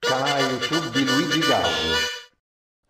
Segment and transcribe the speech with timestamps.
[0.00, 1.94] Canale YouTube di Luigi Gaudio.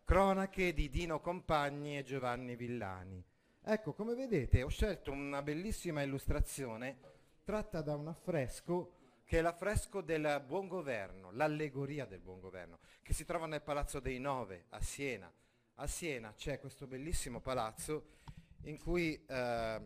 [0.05, 3.23] Cronache di Dino Compagni e Giovanni Villani.
[3.65, 6.99] Ecco, come vedete, ho scelto una bellissima illustrazione
[7.43, 13.13] tratta da un affresco che è l'affresco del buon governo, l'allegoria del buon governo, che
[13.13, 15.31] si trova nel Palazzo dei Nove a Siena.
[15.75, 18.19] A Siena c'è questo bellissimo palazzo
[18.63, 19.81] in cui eh,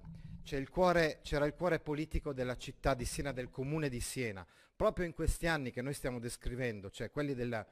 [0.51, 4.47] il cuore, c'era il cuore politico della città di Siena, del comune di Siena.
[4.77, 7.67] Proprio in questi anni che noi stiamo descrivendo, cioè quelli della,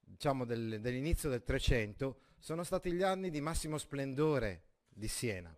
[0.00, 5.56] diciamo del, dell'inizio del Trecento, sono stati gli anni di massimo splendore di Siena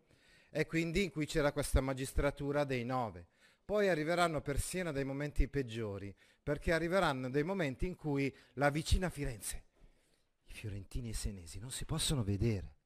[0.50, 3.26] e quindi in cui c'era questa magistratura dei nove.
[3.64, 9.10] Poi arriveranno per Siena dei momenti peggiori, perché arriveranno dei momenti in cui la vicina
[9.10, 9.64] Firenze,
[10.46, 12.76] i fiorentini e i senesi, non si possono vedere.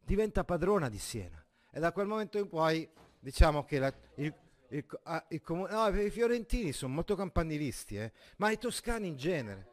[0.00, 2.88] Diventa padrona di Siena e da quel momento in poi
[3.20, 4.34] diciamo che la, il,
[4.70, 9.68] il, ah, no, i fiorentini sono molto campanilisti, eh, ma i toscani in genere.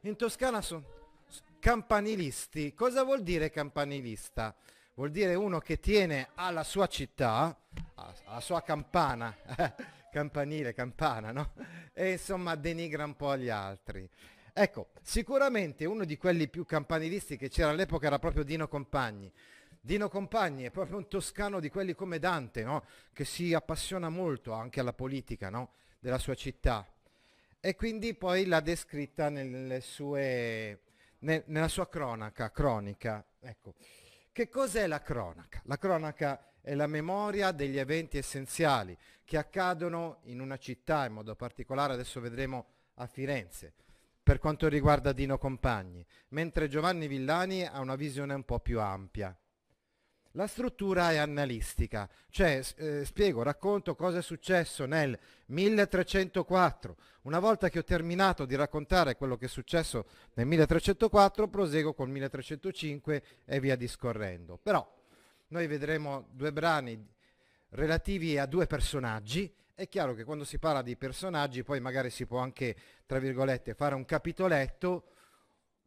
[0.00, 0.84] In Toscana sono
[1.58, 2.74] campanilisti.
[2.74, 4.54] Cosa vuol dire campanilista?
[4.94, 7.58] Vuol dire uno che tiene alla sua città,
[7.94, 9.36] alla sua campana,
[10.10, 11.52] campanile, campana, no?
[11.92, 14.08] E insomma denigra un po' gli altri.
[14.52, 19.30] Ecco, sicuramente uno di quelli più campanilisti che c'era all'epoca era proprio Dino Compagni.
[19.86, 22.82] Dino Compagni è proprio un toscano di quelli come Dante, no?
[23.12, 25.74] che si appassiona molto anche alla politica no?
[26.00, 26.84] della sua città.
[27.60, 30.80] E quindi poi l'ha descritta nelle sue,
[31.20, 33.24] ne, nella sua cronaca, cronica.
[33.38, 33.74] Ecco.
[34.32, 35.62] Che cos'è la cronaca?
[35.66, 41.36] La cronaca è la memoria degli eventi essenziali che accadono in una città, in modo
[41.36, 43.72] particolare adesso vedremo a Firenze,
[44.20, 49.32] per quanto riguarda Dino Compagni, mentre Giovanni Villani ha una visione un po' più ampia.
[50.36, 56.96] La struttura è analistica, cioè eh, spiego, racconto cosa è successo nel 1304.
[57.22, 60.04] Una volta che ho terminato di raccontare quello che è successo
[60.34, 64.58] nel 1304, proseguo col 1305 e via discorrendo.
[64.62, 64.86] Però
[65.48, 67.02] noi vedremo due brani
[67.70, 69.50] relativi a due personaggi.
[69.74, 72.76] È chiaro che quando si parla di personaggi poi magari si può anche,
[73.06, 75.12] tra virgolette, fare un capitoletto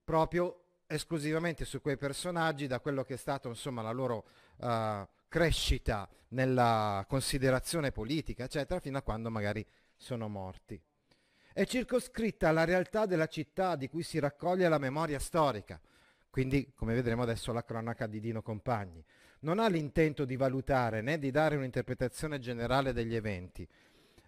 [0.03, 4.25] proprio esclusivamente su quei personaggi da quello che è stato insomma la loro
[4.57, 10.81] uh, crescita nella considerazione politica, eccetera, fino a quando magari sono morti.
[11.53, 15.79] È circoscritta la realtà della città di cui si raccoglie la memoria storica,
[16.29, 19.03] quindi come vedremo adesso la cronaca di Dino Compagni.
[19.41, 23.67] Non ha l'intento di valutare né di dare un'interpretazione generale degli eventi.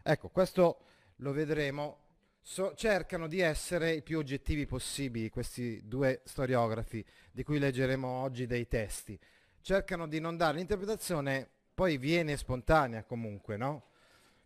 [0.04, 0.86] Ecco, questo
[1.18, 2.10] lo vedremo
[2.42, 8.46] so, cercano di essere i più oggettivi possibili questi due storiografi di cui leggeremo oggi
[8.46, 9.18] dei testi.
[9.62, 13.86] Cercano di non dare l'interpretazione, poi viene spontanea comunque, no?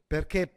[0.05, 0.51] Perché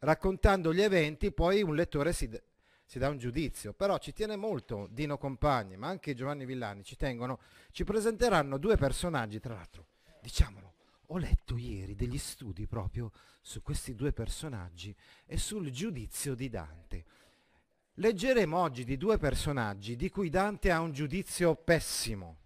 [0.00, 2.40] raccontando gli eventi poi un lettore si, d-
[2.84, 6.96] si dà un giudizio, però ci tiene molto Dino Compagni, ma anche Giovanni Villani ci
[6.96, 7.40] tengono,
[7.70, 9.86] ci presenteranno due personaggi, tra l'altro,
[10.20, 10.73] diciamolo,
[11.14, 14.94] ho letto ieri degli studi proprio su questi due personaggi
[15.26, 17.04] e sul giudizio di Dante.
[17.94, 22.38] Leggeremo oggi di due personaggi di cui Dante ha un giudizio pessimo,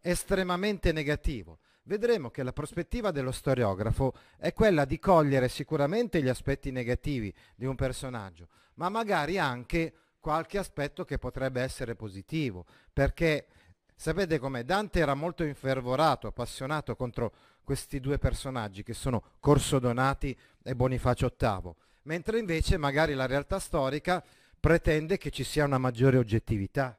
[0.00, 1.60] estremamente negativo.
[1.84, 7.66] Vedremo che la prospettiva dello storiografo è quella di cogliere sicuramente gli aspetti negativi di
[7.66, 13.46] un personaggio, ma magari anche qualche aspetto che potrebbe essere positivo, perché
[13.94, 14.64] sapete com'è?
[14.64, 17.32] Dante era molto infervorato, appassionato contro
[17.66, 23.58] questi due personaggi che sono Corso Donati e Bonifacio VIII, mentre invece magari la realtà
[23.58, 24.22] storica
[24.60, 26.96] pretende che ci sia una maggiore oggettività.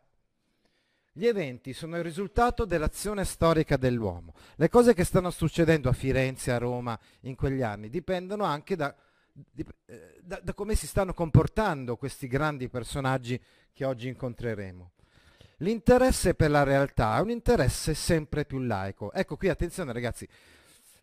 [1.14, 4.34] Gli eventi sono il risultato dell'azione storica dell'uomo.
[4.58, 8.94] Le cose che stanno succedendo a Firenze, a Roma in quegli anni dipendono anche da,
[9.86, 13.42] eh, da, da come si stanno comportando questi grandi personaggi
[13.72, 14.92] che oggi incontreremo.
[15.62, 19.14] L'interesse per la realtà è un interesse sempre più laico.
[19.14, 20.28] Ecco qui attenzione ragazzi,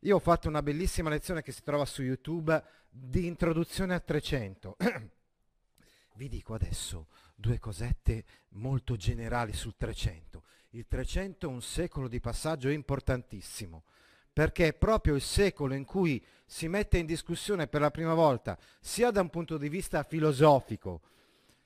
[0.04, 4.76] io ho fatto una bellissima lezione che si trova su YouTube di introduzione a 300.
[6.16, 10.42] Vi dico adesso due cosette molto generali sul 300.
[10.70, 13.84] Il 300 è un secolo di passaggio importantissimo,
[14.30, 18.58] perché è proprio il secolo in cui si mette in discussione per la prima volta,
[18.80, 21.00] sia da un punto di vista filosofico,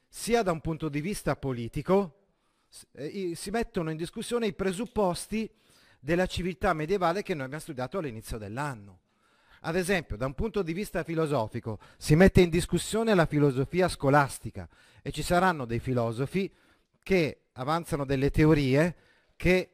[0.06, 2.14] sia da un punto di vista politico,
[2.93, 5.50] eh, si mettono in discussione i presupposti
[5.98, 9.00] della civiltà medievale che noi abbiamo studiato all'inizio dell'anno.
[9.62, 14.68] Ad esempio, da un punto di vista filosofico, si mette in discussione la filosofia scolastica
[15.02, 16.50] e ci saranno dei filosofi
[17.02, 18.96] che avanzano delle teorie
[19.34, 19.70] che,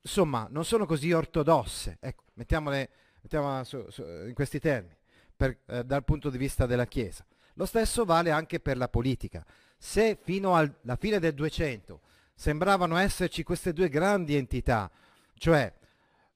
[0.00, 1.98] insomma, non sono così ortodosse.
[2.00, 2.88] Ecco, mettiamole,
[3.20, 4.96] mettiamola su, su, in questi termini,
[5.36, 7.26] per, eh, dal punto di vista della Chiesa.
[7.54, 9.44] Lo stesso vale anche per la politica.
[9.76, 12.00] Se fino alla fine del 200
[12.34, 14.90] sembravano esserci queste due grandi entità,
[15.38, 15.72] cioè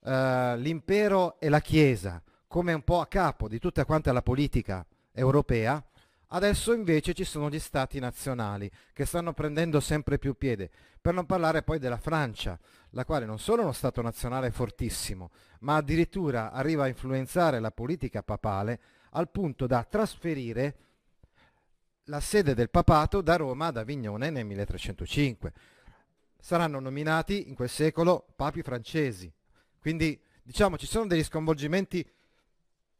[0.04, 4.84] eh, l'impero e la Chiesa, come un po' a capo di tutta quanta la politica
[5.12, 5.82] europea,
[6.28, 10.70] adesso invece ci sono gli stati nazionali che stanno prendendo sempre più piede,
[11.00, 12.58] per non parlare poi della Francia,
[12.90, 17.70] la quale non solo è uno stato nazionale fortissimo, ma addirittura arriva a influenzare la
[17.70, 20.76] politica papale al punto da trasferire
[22.06, 25.52] la sede del papato da Roma ad Avignone nel 1305
[26.42, 29.32] saranno nominati in quel secolo papi francesi.
[29.78, 32.04] Quindi diciamo ci sono degli sconvolgimenti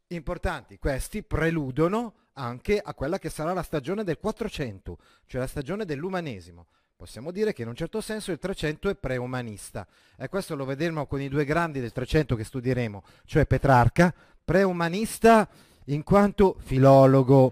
[0.07, 0.79] importanti.
[0.79, 6.67] Questi preludono anche a quella che sarà la stagione del 400, cioè la stagione dell'umanesimo.
[6.95, 9.85] Possiamo dire che in un certo senso il 300 è preumanista
[10.15, 14.13] e questo lo vedremo con i due grandi del 300 che studieremo, cioè Petrarca,
[14.43, 15.49] preumanista
[15.87, 17.51] in quanto filologo,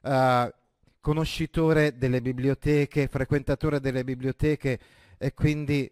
[0.00, 0.54] eh,
[1.00, 4.78] conoscitore delle biblioteche, frequentatore delle biblioteche
[5.24, 5.90] e quindi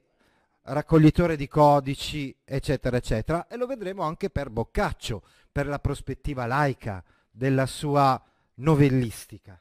[0.65, 3.47] raccoglitore di codici, eccetera, eccetera.
[3.47, 8.23] E lo vedremo anche per Boccaccio, per la prospettiva laica della sua
[8.57, 9.59] novellistica.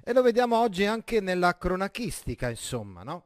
[0.00, 3.24] E lo vediamo oggi anche nella cronachistica, insomma, no?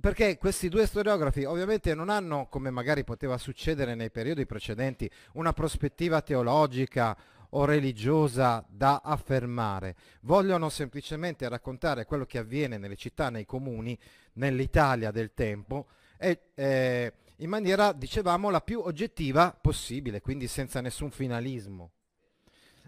[0.00, 5.52] Perché questi due storiografi ovviamente non hanno, come magari poteva succedere nei periodi precedenti, una
[5.52, 7.16] prospettiva teologica
[7.50, 13.98] o religiosa da affermare, vogliono semplicemente raccontare quello che avviene nelle città, nei comuni,
[14.34, 15.86] nell'Italia del tempo
[16.18, 21.92] e eh, in maniera, dicevamo, la più oggettiva possibile, quindi senza nessun finalismo.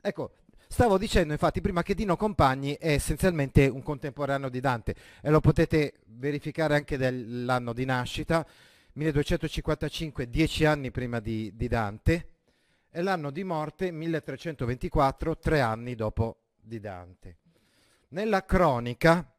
[0.02, 0.32] Ecco,
[0.66, 5.40] stavo dicendo infatti prima che Dino Compagni è essenzialmente un contemporaneo di Dante e lo
[5.40, 8.44] potete verificare anche dell'anno di nascita,
[8.94, 12.29] 1255, dieci anni prima di, di Dante,
[12.92, 17.36] e l'anno di morte 1324, tre anni dopo di Dante.
[18.08, 19.32] Nella cronica,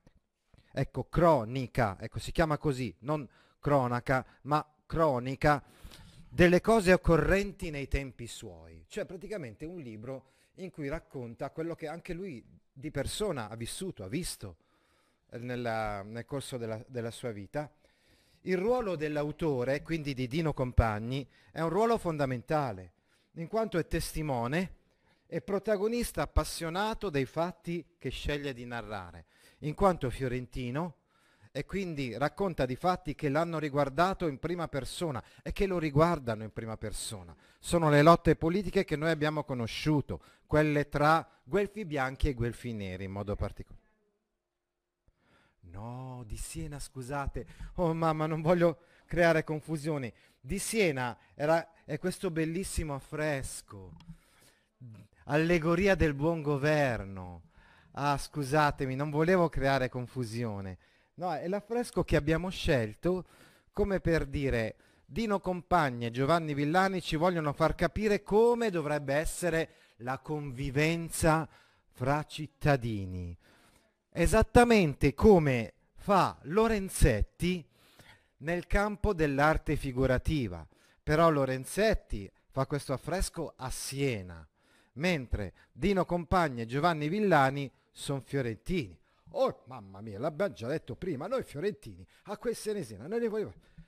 [0.72, 3.28] ecco cronica, ecco si chiama così, non
[3.60, 5.62] cronaca, ma cronica
[6.30, 11.88] delle cose occorrenti nei tempi suoi, cioè praticamente un libro in cui racconta quello che
[11.88, 14.56] anche lui di persona ha vissuto, ha visto
[15.32, 17.70] nella, nel corso della, della sua vita.
[18.44, 22.94] Il ruolo dell'autore, quindi di Dino Compagni, è un ruolo fondamentale
[23.36, 24.76] in quanto è testimone
[25.28, 29.26] e protagonista appassionato dei fatti che sceglie di narrare,
[29.60, 30.96] in quanto fiorentino
[31.54, 36.44] e quindi racconta di fatti che l'hanno riguardato in prima persona e che lo riguardano
[36.44, 37.36] in prima persona.
[37.60, 43.04] Sono le lotte politiche che noi abbiamo conosciuto, quelle tra guelfi bianchi e guelfi neri
[43.06, 43.80] in modo particolare.
[45.72, 47.46] No, di Siena, scusate.
[47.76, 48.80] Oh mamma, non voglio
[49.12, 50.12] creare confusioni.
[50.40, 53.92] Di Siena era, è questo bellissimo affresco,
[55.26, 57.42] allegoria del buon governo.
[57.92, 60.78] Ah, scusatemi, non volevo creare confusione.
[61.16, 63.26] No, è l'affresco che abbiamo scelto
[63.74, 64.76] come per dire
[65.06, 71.50] Dino Compagni e Giovanni Villani ci vogliono far capire come dovrebbe essere la convivenza
[71.90, 73.38] fra cittadini.
[74.10, 77.66] Esattamente come fa Lorenzetti
[78.42, 80.66] nel campo dell'arte figurativa.
[81.04, 84.48] Però Lorenzetti fa questo affresco a Siena,
[84.94, 88.98] mentre Dino Compagni e Giovanni Villani sono fiorentini.
[89.34, 93.30] Oh, mamma mia, l'abbiamo già detto prima, noi fiorentini, a queste nesina, noi,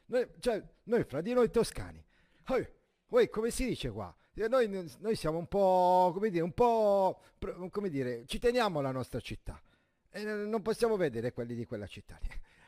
[0.05, 2.03] noi, cioè, noi fra di noi toscani.
[2.47, 2.67] Oh,
[3.09, 4.15] oh, come si dice qua?
[4.35, 4.69] Eh, noi,
[4.99, 7.21] noi, siamo un po', come dire, un po',
[7.69, 9.61] come dire, ci teniamo alla nostra città
[10.09, 12.17] e non possiamo vedere quelli di quella città.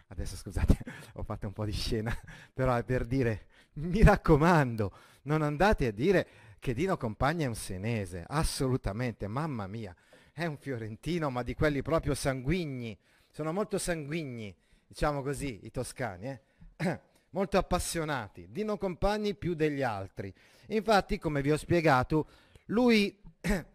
[0.08, 0.78] Adesso scusate,
[1.14, 2.16] ho fatto un po' di scena,
[2.54, 4.94] però è per dire, mi raccomando,
[5.24, 6.28] non andate a dire
[6.60, 9.96] che Dino Compagna è un senese, assolutamente, mamma mia,
[10.32, 12.98] è un fiorentino, ma di quelli proprio sanguigni,
[13.30, 14.56] sono molto sanguigni,
[14.88, 16.42] diciamo così, i toscani, eh?
[17.32, 20.34] molto appassionati, Dino Compagni più degli altri.
[20.68, 22.28] Infatti, come vi ho spiegato,
[22.68, 23.22] lui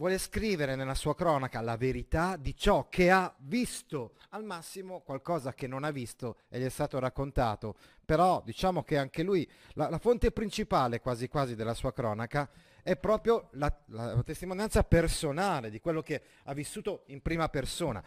[0.00, 5.52] vuole scrivere nella sua cronaca la verità di ciò che ha visto, al massimo qualcosa
[5.52, 9.90] che non ha visto e gli è stato raccontato, però diciamo che anche lui, la,
[9.90, 12.48] la fonte principale quasi quasi della sua cronaca
[12.82, 18.02] è proprio la, la, testimonianza personale di quello che ha vissuto in prima persona.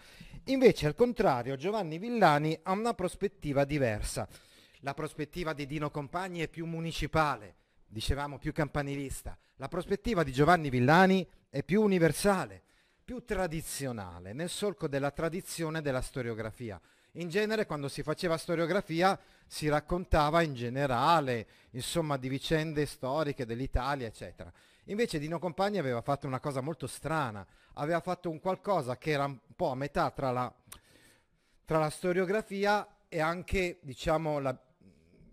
[0.45, 4.27] Invece al contrario Giovanni Villani ha una prospettiva diversa.
[4.79, 9.37] La prospettiva di Dino Compagni è più municipale, dicevamo più campanilista.
[9.57, 12.63] La prospettiva di Giovanni Villani è più universale,
[13.05, 16.81] più tradizionale, nel solco della tradizione della storiografia.
[17.17, 24.07] In genere quando si faceva storiografia si raccontava in generale, insomma, di vicende storiche dell'Italia,
[24.07, 24.51] eccetera.
[24.85, 29.25] Invece Dino Compagni aveva fatto una cosa molto strana, aveva fatto un qualcosa che era
[29.25, 30.51] un po' a metà tra la,
[31.65, 34.59] tra la storiografia e anche, diciamo, la,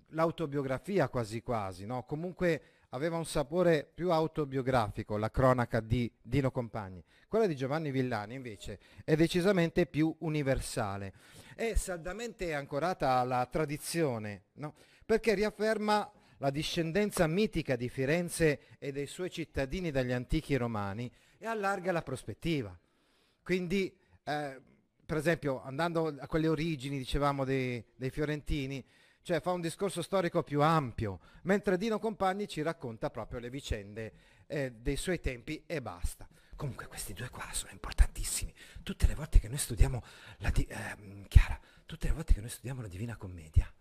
[0.09, 2.03] l'autobiografia quasi quasi, no?
[2.03, 7.03] Comunque aveva un sapore più autobiografico, la cronaca di Dino Compagni.
[7.29, 11.13] Quella di Giovanni Villani invece è decisamente più universale,
[11.55, 14.75] è saldamente ancorata alla tradizione, no?
[15.05, 21.47] perché riafferma la discendenza mitica di Firenze e dei suoi cittadini dagli antichi romani e
[21.47, 22.77] allarga la prospettiva.
[23.43, 23.95] Quindi,
[24.25, 24.61] eh,
[25.05, 28.83] per esempio, andando a quelle origini, dicevamo, dei, dei fiorentini,
[29.23, 34.12] cioè fa un discorso storico più ampio, mentre Dino Compagni ci racconta proprio le vicende
[34.47, 36.29] eh, dei suoi tempi e basta.
[36.57, 38.53] Comunque questi due qua sono importantissimi.
[38.83, 40.03] Tutte le volte che noi studiamo
[40.39, 43.73] la, di- eh, Chiara, tutte le volte che noi studiamo la Divina Commedia,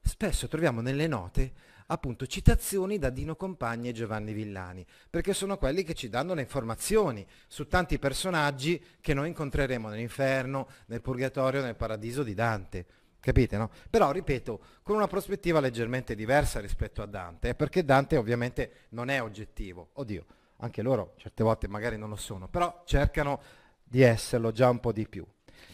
[0.00, 1.52] spesso troviamo nelle note
[1.86, 6.42] appunto citazioni da Dino Compagni e Giovanni Villani, perché sono quelli che ci danno le
[6.42, 12.86] informazioni su tanti personaggi che noi incontreremo nell'inferno, nel purgatorio, nel paradiso di Dante.
[13.22, 13.70] Capite, no?
[13.88, 19.10] Però, ripeto, con una prospettiva leggermente diversa rispetto a Dante, eh, perché Dante ovviamente non
[19.10, 19.90] è oggettivo.
[19.92, 20.26] Oddio,
[20.56, 23.40] anche loro certe volte magari non lo sono, però cercano
[23.84, 25.24] di esserlo già un po' di più.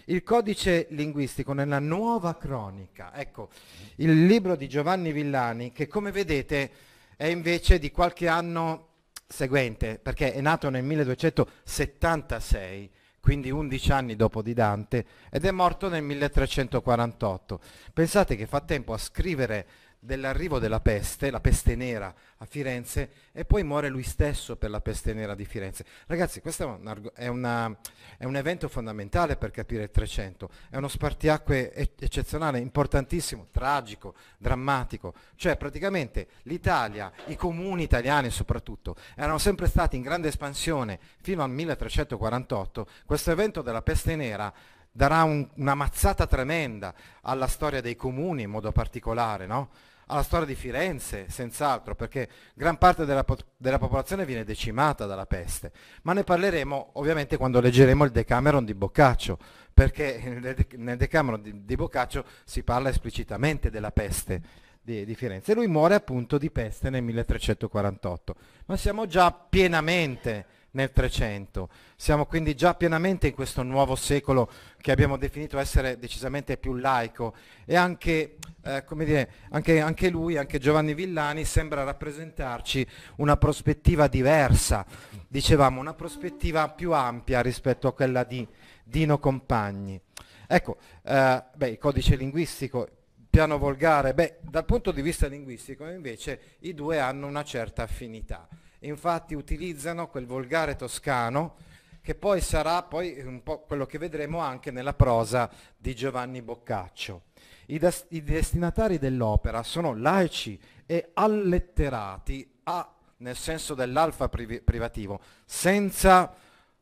[0.04, 3.48] Il codice linguistico nella nuova cronica, ecco,
[3.96, 6.70] il libro di Giovanni Villani, che come vedete
[7.16, 8.88] è invece di qualche anno
[9.26, 12.90] seguente, perché è nato nel 1276
[13.28, 17.60] quindi 11 anni dopo di Dante, ed è morto nel 1348.
[17.92, 19.66] Pensate che fa tempo a scrivere
[20.00, 24.80] dell'arrivo della peste, la peste nera a Firenze, e poi muore lui stesso per la
[24.80, 25.84] peste nera di Firenze.
[26.06, 27.76] Ragazzi, questo è un, è una,
[28.16, 35.14] è un evento fondamentale per capire il 300, è uno spartiacque eccezionale, importantissimo, tragico, drammatico.
[35.34, 41.50] Cioè praticamente l'Italia, i comuni italiani soprattutto, erano sempre stati in grande espansione fino al
[41.50, 42.86] 1348.
[43.04, 44.52] Questo evento della peste nera
[44.98, 49.68] darà un, una mazzata tremenda alla storia dei comuni in modo particolare, no?
[50.06, 53.24] alla storia di Firenze, senz'altro, perché gran parte della,
[53.56, 55.70] della, popolazione viene decimata dalla peste.
[56.02, 59.38] Ma ne parleremo ovviamente quando leggeremo il Decameron di Boccaccio,
[59.72, 64.42] perché nel Decameron di, di Boccaccio si parla esplicitamente della peste
[64.82, 65.52] di, di Firenze.
[65.52, 68.34] E lui muore appunto di peste nel 1348.
[68.66, 71.68] Ma siamo già pienamente nel 300.
[71.96, 77.34] Siamo quindi già pienamente in questo nuovo secolo che abbiamo definito essere decisamente più laico
[77.64, 84.84] e anche, eh, dire, anche, anche lui, anche Giovanni Villani, sembra rappresentarci una prospettiva diversa,
[85.26, 88.46] dicevamo una prospettiva più ampia rispetto a quella di
[88.84, 90.00] Dino Compagni.
[90.46, 92.88] Ecco, eh, beh, il codice linguistico,
[93.28, 98.48] piano volgare, beh, dal punto di vista linguistico invece i due hanno una certa affinità
[98.80, 101.56] infatti utilizzano quel volgare toscano
[102.00, 107.24] che poi sarà poi un po' quello che vedremo anche nella prosa di Giovanni Boccaccio.
[107.66, 115.20] I, des- i destinatari dell'opera sono laici e alletterati a, nel senso dell'alfa privi- privativo,
[115.44, 116.32] senza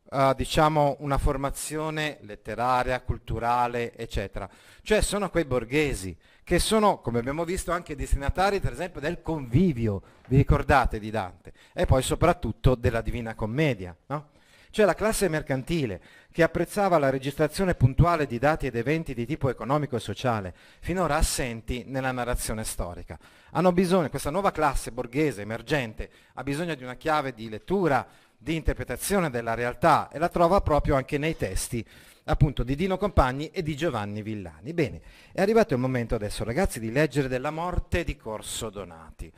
[0.09, 4.49] uh, diciamo una formazione letteraria, culturale, eccetera.
[4.81, 10.01] Cioè sono quei borghesi che sono, come abbiamo visto, anche destinatari, per esempio, del convivio,
[10.27, 14.29] vi ricordate di Dante, e poi soprattutto della Divina Commedia, no?
[14.69, 19.49] Cioè la classe mercantile che apprezzava la registrazione puntuale di dati ed eventi di tipo
[19.49, 23.17] economico e sociale, finora assenti nella narrazione storica.
[23.51, 28.05] Hanno bisogno, questa nuova classe borghese emergente ha bisogno di una chiave di lettura,
[28.37, 31.85] di interpretazione della realtà e la trova proprio anche nei testi
[32.25, 34.73] appunto di Dino Compagni e di Giovanni Villani.
[34.73, 35.01] Bene,
[35.31, 39.31] è arrivato il momento adesso ragazzi di leggere della morte di Corso Donati.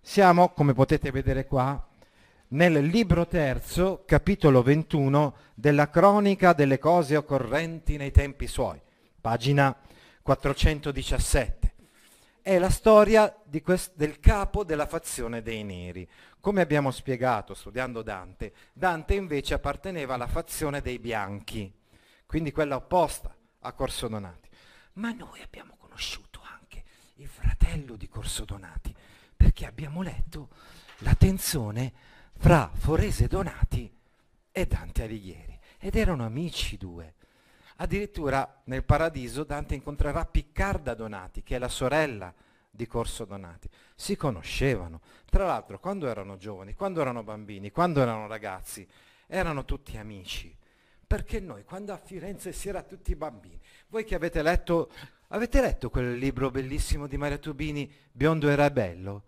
[0.00, 1.82] Siamo, come potete vedere qua,
[2.48, 8.80] nel libro terzo, capitolo 21 della cronica delle cose occorrenti nei tempi suoi,
[9.20, 9.74] pagina
[10.22, 11.63] 417.
[12.44, 16.06] È la storia del capo della fazione dei neri.
[16.40, 21.72] Come abbiamo spiegato studiando Dante, Dante invece apparteneva alla fazione dei bianchi,
[22.26, 24.50] quindi quella opposta a Corso Donati.
[24.94, 26.84] Ma noi abbiamo conosciuto anche
[27.14, 28.94] il fratello di Corso Donati,
[29.34, 30.50] perché abbiamo letto
[30.98, 31.94] la tensione
[32.36, 33.90] fra Forese Donati
[34.52, 35.58] e Dante Alighieri.
[35.78, 37.14] Ed erano amici due.
[37.76, 42.32] Addirittura nel paradiso Dante incontrerà Piccarda Donati, che è la sorella
[42.70, 43.68] di Corso Donati.
[43.94, 45.00] Si conoscevano.
[45.28, 48.86] Tra l'altro, quando erano giovani, quando erano bambini, quando erano ragazzi,
[49.26, 50.54] erano tutti amici.
[51.06, 54.90] Perché noi, quando a Firenze si era tutti bambini, voi che avete letto,
[55.28, 59.24] avete letto quel libro bellissimo di Maria Tubini, Biondo era bello?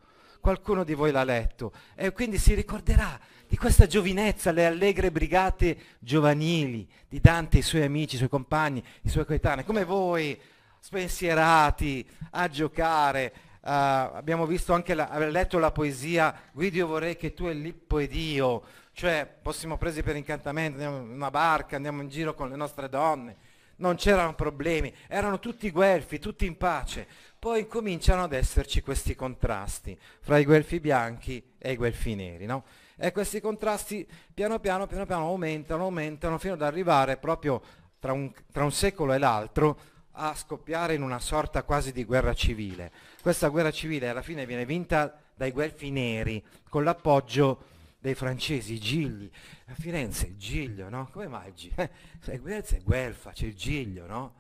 [0.47, 5.77] Qualcuno di voi l'ha letto e quindi si ricorderà di questa giovinezza, le allegre brigate
[5.99, 10.41] giovanili di Dante, i suoi amici, i suoi compagni, i suoi coetanei, come voi,
[10.79, 13.33] spensierati a giocare.
[13.61, 13.71] Uh,
[14.15, 18.63] abbiamo visto anche, la, letto la poesia Guido vorrei che tu e Lippo ed io,
[18.93, 22.89] cioè fossimo presi per incantamento, andiamo in una barca, andiamo in giro con le nostre
[22.89, 23.37] donne,
[23.79, 27.09] non c'erano problemi, erano tutti guelfi, tutti in pace.
[27.47, 32.65] Poi cominciano ad esserci questi contrasti fra i guelfi bianchi e i guelfi neri, no?
[32.97, 37.63] E questi contrasti piano piano, piano piano aumentano, aumentano, fino ad arrivare proprio
[38.01, 39.79] tra un, tra un secolo e l'altro
[40.15, 42.91] a scoppiare in una sorta quasi di guerra civile.
[43.23, 47.63] Questa guerra civile alla fine viene vinta dai guelfi neri con l'appoggio
[48.01, 49.31] dei francesi, Gigli.
[49.67, 51.09] A Firenze Giglio, no?
[51.13, 51.75] Come mai Giglio?
[51.77, 54.35] Eh, Firenze è guelfa, c'è Giglio, no?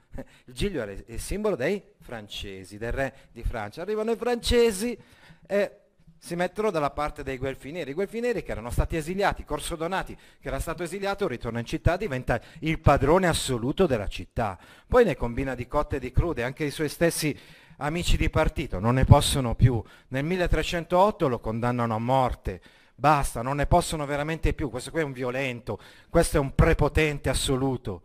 [0.46, 3.82] Il Giglio era il simbolo dei francesi, del re di Francia.
[3.82, 4.98] Arrivano i francesi
[5.46, 5.80] e
[6.18, 7.90] si mettono dalla parte dei guelfi neri.
[7.90, 11.66] I guelfi neri che erano stati esiliati, Corso Donati che era stato esiliato, ritorna in
[11.66, 14.58] città, diventa il padrone assoluto della città.
[14.86, 17.38] Poi ne combina di cotte e di crude, anche i suoi stessi
[17.78, 19.82] amici di partito non ne possono più.
[20.08, 22.60] Nel 1308 lo condannano a morte.
[22.94, 24.70] Basta, non ne possono veramente più.
[24.70, 28.02] Questo qui è un violento, questo è un prepotente assoluto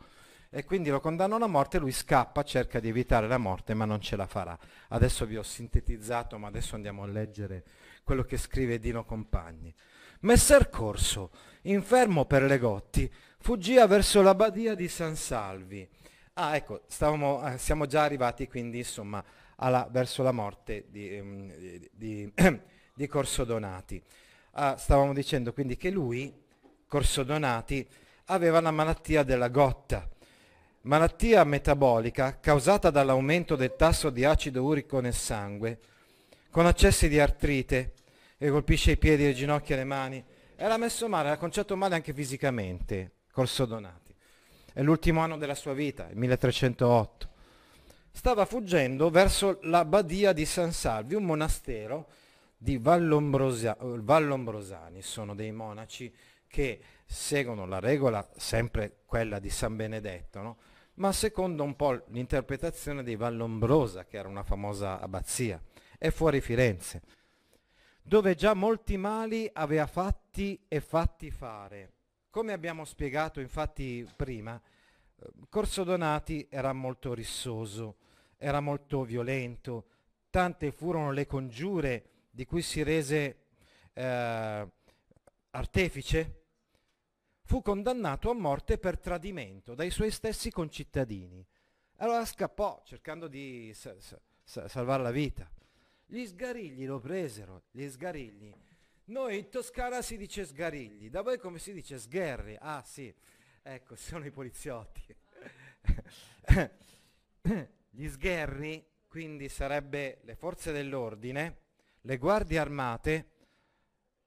[0.54, 4.02] e quindi lo condannano a morte, lui scappa, cerca di evitare la morte, ma non
[4.02, 4.58] ce la farà.
[4.90, 7.64] Adesso vi ho sintetizzato, ma adesso andiamo a leggere
[8.04, 9.74] quello che scrive Dino Compagni.
[10.22, 11.32] Messer Corso,
[11.64, 15.88] infermo per le gotti, fuggia verso la badia di San Salvi.
[16.34, 19.24] Ah, ecco, stavamo, eh, siamo già arrivati quindi, insomma,
[19.56, 22.34] alla, verso la morte di, um, di, di,
[22.94, 24.04] di Corso Donati.
[24.52, 26.34] Ah, stavamo dicendo quindi che lui,
[26.88, 27.88] Corso Donati,
[28.26, 30.10] aveva la malattia della gotta,
[30.84, 35.80] malattia metabolica causata dall'aumento del tasso di acido urico nel sangue,
[36.50, 37.94] con accessi di artrite
[38.38, 40.24] che colpisce i piedi, le ginocchia e le mani.
[40.56, 44.14] Era messo male, era conciato male anche fisicamente, Corso Donati.
[44.74, 47.30] È l'ultimo anno della sua vita, il 1308.
[48.12, 52.08] Stava fuggendo verso la badia di San Salvi, un monastero
[52.58, 56.14] di Vallombrosa- Vallombrosani, sono dei monaci
[56.48, 60.58] che seguono la regola sempre quella di San Benedetto, no?
[61.02, 65.60] Ma secondo un po' l'interpretazione di Vallombrosa, che era una famosa abbazia,
[65.98, 67.02] è fuori Firenze,
[68.04, 71.94] dove già molti mali aveva fatti e fatti fare.
[72.30, 77.96] Come abbiamo spiegato infatti prima, eh, Corso Donati era molto rissoso,
[78.38, 79.88] era molto violento,
[80.30, 83.46] tante furono le congiure di cui si rese
[83.94, 84.68] eh,
[85.50, 86.41] artefice
[87.52, 91.46] fu condannato a morte per tradimento dai suoi stessi concittadini.
[91.98, 93.94] Allora scappò cercando di sa-
[94.42, 95.52] sa- salvare la vita.
[96.06, 98.56] Gli sgarigli lo presero, gli sgarigli.
[99.08, 102.56] Noi in Toscana si dice sgarigli, da voi come si dice sgherri?
[102.58, 103.14] Ah sì,
[103.62, 105.14] ecco, sono i poliziotti.
[107.90, 111.58] gli sgherri, quindi sarebbe le forze dell'ordine,
[112.00, 113.32] le guardie armate,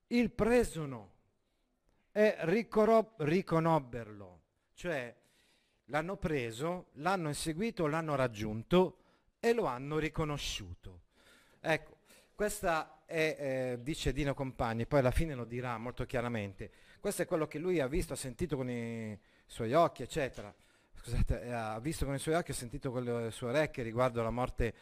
[0.09, 1.14] il presono
[2.17, 4.41] e riconobberlo,
[4.75, 5.13] cioè
[5.87, 8.99] l'hanno preso, l'hanno inseguito, l'hanno raggiunto
[9.41, 11.01] e lo hanno riconosciuto.
[11.59, 11.97] Ecco,
[12.33, 17.27] questa è, eh, dice Dino Compagni, poi alla fine lo dirà molto chiaramente, questo è
[17.27, 20.55] quello che lui ha visto, ha sentito con i suoi occhi, eccetera.
[20.95, 24.21] Scusate, eh, ha visto con i suoi occhi, ha sentito con le sue orecchie riguardo
[24.21, 24.73] alla morte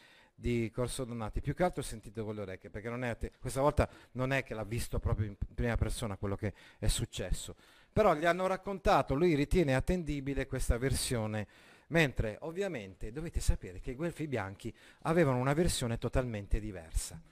[0.43, 3.89] di Corso Donati, più che altro ho sentito con le orecchie, perché te- questa volta
[4.13, 7.55] non è che l'ha visto proprio in prima persona quello che è successo,
[7.93, 11.47] però gli hanno raccontato, lui ritiene attendibile questa versione,
[11.89, 17.23] mentre ovviamente dovete sapere che i Guelfi bianchi avevano una versione totalmente diversa.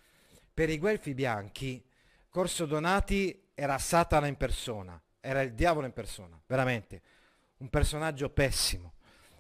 [0.54, 1.84] Per i Guelfi bianchi
[2.28, 7.02] Corso Donati era Satana in persona, era il diavolo in persona, veramente,
[7.56, 8.92] un personaggio pessimo.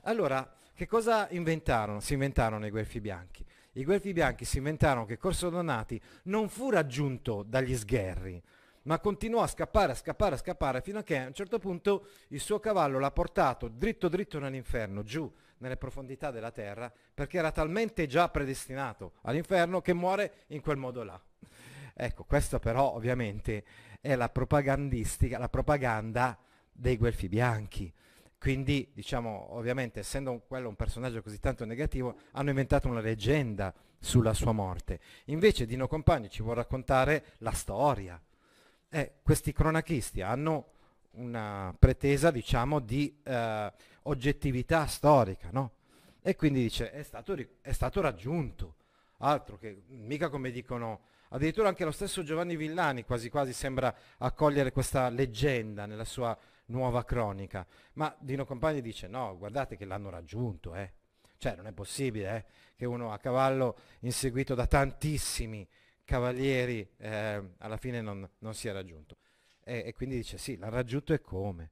[0.02, 2.00] Allora, che cosa inventarono?
[2.00, 6.70] Si inventarono i Guelfi bianchi i guelfi bianchi si inventarono che Corso Donati non fu
[6.70, 8.42] raggiunto dagli sgherri,
[8.82, 12.08] ma continuò a scappare, a scappare, a scappare, fino a che a un certo punto
[12.28, 17.52] il suo cavallo l'ha portato dritto dritto nell'inferno, giù nelle profondità della terra, perché era
[17.52, 21.20] talmente già predestinato all'inferno che muore in quel modo là.
[21.94, 23.64] Ecco, questo però ovviamente
[24.00, 26.38] è la propagandistica, la propaganda
[26.72, 27.92] dei guelfi bianchi.
[28.40, 33.74] Quindi, diciamo, ovviamente, essendo un, quello un personaggio così tanto negativo, hanno inventato una leggenda
[33.98, 34.98] sulla sua morte.
[35.26, 38.18] Invece Dino Compagni ci vuole raccontare la storia.
[38.88, 40.70] Eh, questi cronachisti hanno
[41.16, 43.72] una pretesa, diciamo, di eh,
[44.04, 45.72] oggettività storica, no?
[46.22, 48.76] E quindi dice, è stato, è stato raggiunto.
[49.18, 54.72] Altro che, mica come dicono Addirittura anche lo stesso Giovanni Villani quasi quasi sembra accogliere
[54.72, 56.36] questa leggenda nella sua
[56.70, 57.66] nuova cronica.
[57.94, 60.92] Ma Dino Compagni dice no, guardate che l'hanno raggiunto, eh.
[61.36, 62.44] Cioè non è possibile eh,
[62.76, 65.66] che uno a cavallo inseguito da tantissimi
[66.04, 69.16] cavalieri eh, alla fine non, non sia raggiunto.
[69.64, 71.70] E, e, quindi dice sì, l'ha raggiunto e come.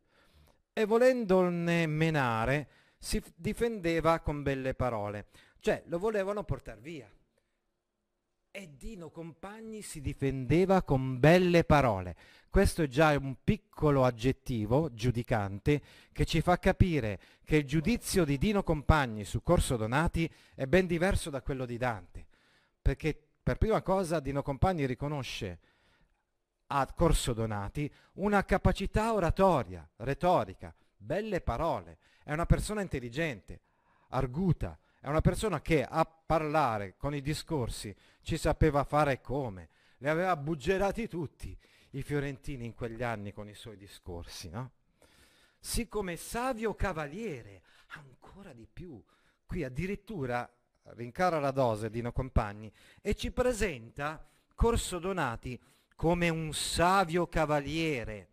[0.72, 5.26] E volendone menare si difendeva con belle parole.
[5.60, 7.10] Cioè lo volevano portare via.
[8.50, 12.16] E Dino Compagni si difendeva con belle parole.
[12.48, 15.82] Questo è già un piccolo aggettivo giudicante
[16.12, 20.86] che ci fa capire che il giudizio di Dino Compagni su Corso Donati è ben
[20.86, 22.26] diverso da quello di Dante.
[22.80, 25.58] Perché per prima cosa Dino Compagni riconosce
[26.68, 31.98] a Corso Donati una capacità oratoria, retorica, belle parole.
[32.24, 33.60] È una persona intelligente,
[34.08, 39.68] arguta, è una persona che a parlare con i discorsi ci sapeva fare come.
[39.98, 41.56] Li aveva buggerati tutti
[41.90, 44.72] i fiorentini in quegli anni con i suoi discorsi, no?
[45.58, 49.02] Sì come savio cavaliere, ancora di più.
[49.46, 50.48] Qui addirittura
[50.94, 55.60] rincara la dose Dino Compagni e ci presenta Corso Donati
[55.94, 58.28] come un savio cavaliere.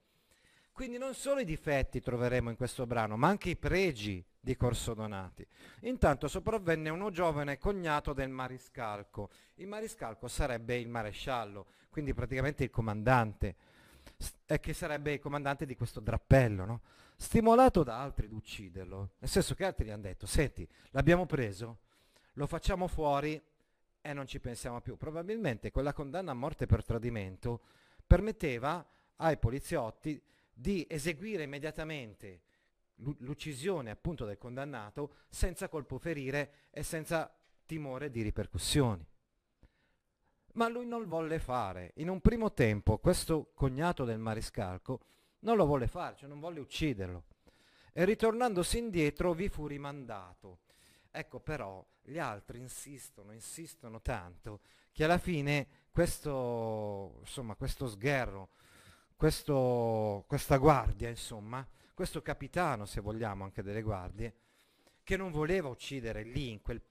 [0.71, 4.93] Quindi non solo i difetti troveremo in questo brano, ma anche i pregi di Corso
[4.93, 5.45] Donati.
[5.81, 9.31] Intanto sopravvenne uno giovane cognato del mariscalco.
[9.55, 13.55] Il mariscalco sarebbe il maresciallo, quindi praticamente il comandante,
[14.45, 16.81] e che sarebbe il comandante di questo drappello, no?
[17.17, 19.13] stimolato da altri ad ucciderlo.
[19.17, 21.79] Nel senso che altri gli hanno detto, senti, l'abbiamo preso,
[22.33, 23.41] lo facciamo fuori
[23.99, 24.95] e non ci pensiamo più.
[24.95, 27.61] Probabilmente quella condanna a morte per tradimento
[28.05, 30.21] permetteva ai poliziotti
[30.53, 32.41] di eseguire immediatamente
[32.97, 37.33] l'uccisione appunto del condannato senza colpo ferire e senza
[37.65, 39.05] timore di ripercussioni.
[40.53, 41.91] Ma lui non volle fare.
[41.95, 45.01] In un primo tempo questo cognato del mariscalco
[45.39, 47.23] non lo volle fare, cioè non volle ucciderlo.
[47.91, 50.59] E ritornandosi indietro vi fu rimandato.
[51.11, 54.59] Ecco però gli altri insistono, insistono tanto
[54.91, 58.49] che alla fine questo, insomma, questo sgherro,
[59.15, 64.35] questo, questa guardia, insomma, questo capitano, se vogliamo, anche delle guardie,
[65.01, 66.81] che non voleva uccidere lì, in quel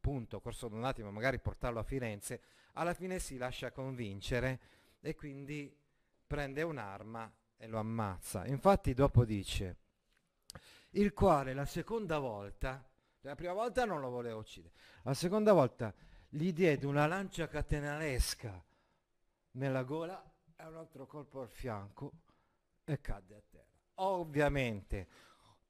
[0.00, 2.40] punto, Corso Donati, ma magari portarlo a Firenze,
[2.72, 4.60] alla fine si lascia convincere
[5.00, 5.72] e quindi
[6.26, 8.46] prende un'arma e lo ammazza.
[8.46, 9.76] Infatti dopo dice,
[10.90, 12.88] il quale la seconda volta,
[13.20, 14.72] la prima volta non lo voleva uccidere,
[15.02, 15.92] la seconda volta
[16.26, 18.64] gli diede una lancia catenalesca
[19.52, 22.12] nella gola e un altro colpo al fianco
[22.84, 25.08] e cadde a terra ovviamente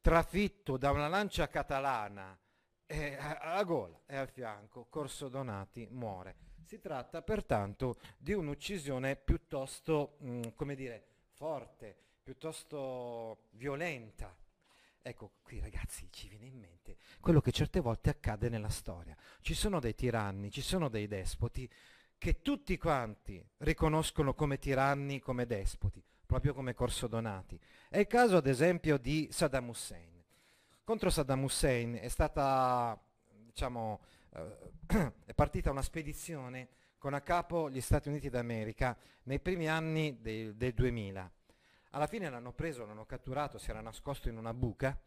[0.01, 2.39] trafitto da una lancia catalana
[2.87, 6.37] eh, alla gola e al fianco, Corso Donati muore.
[6.65, 14.35] Si tratta pertanto di un'uccisione piuttosto, mh, mm, come dire, forte, piuttosto violenta.
[15.03, 19.17] Ecco, qui ragazzi ci viene in mente quello che certe volte accade nella storia.
[19.41, 21.71] Ci sono dei tiranni, ci sono dei despoti
[22.17, 27.59] che tutti quanti riconoscono come tiranni, come despoti, proprio come Corso Donati.
[27.89, 30.23] È il caso ad esempio di Saddam Hussein.
[30.83, 32.99] Contro Saddam Hussein è stata,
[33.47, 34.73] diciamo, eh,
[35.25, 40.55] è partita una spedizione con a capo gli Stati Uniti d'America nei primi anni del,
[40.55, 41.31] del 2000.
[41.91, 44.99] Alla fine l'hanno preso, l'hanno catturato, si era nascosto in una buca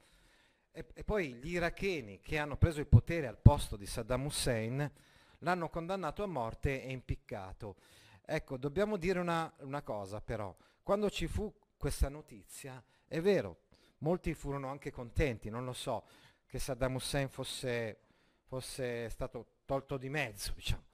[0.72, 4.92] e, e poi gli iracheni che hanno preso il potere al posto di Saddam Hussein
[5.40, 7.78] l'hanno condannato a morte e impiccato.
[8.24, 10.56] Ecco, dobbiamo dire una, una cosa però,
[10.88, 13.64] quando ci fu questa notizia, è vero,
[13.98, 16.06] molti furono anche contenti, non lo so,
[16.46, 18.04] che Saddam Hussein fosse,
[18.46, 20.86] fosse stato tolto di mezzo, diciamo.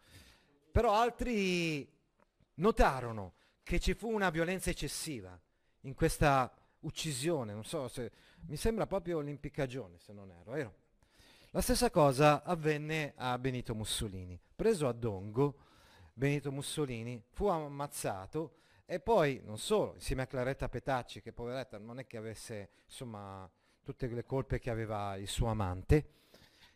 [0.71, 1.87] Però altri
[2.55, 5.39] notarono che ci fu una violenza eccessiva
[5.81, 8.11] in questa uccisione, non so se
[8.47, 10.73] mi sembra proprio l'impiccagione se non ero, vero?
[11.51, 14.41] La stessa cosa avvenne a Benito Mussolini.
[14.55, 15.55] Preso a Dongo,
[16.15, 21.99] Benito Mussolini fu ammazzato e poi, non solo, insieme a Claretta Petacci, che poveretta non
[21.99, 23.49] è che avesse insomma
[23.81, 26.21] tutte le colpe che aveva il suo amante,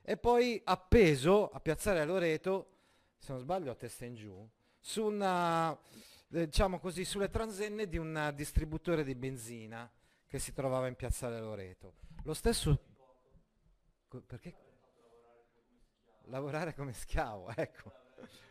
[0.01, 2.71] e poi appeso a Piazzale Loreto,
[3.17, 5.77] se non sbaglio a testa in giù, su una,
[6.31, 9.89] eh, diciamo così, sulle transenne di un distributore di benzina
[10.25, 11.95] che si trovava in Piazzale Loreto.
[12.23, 12.95] Lo stesso...
[14.25, 14.55] Perché?
[16.25, 17.91] Lavorare come schiavo, ecco.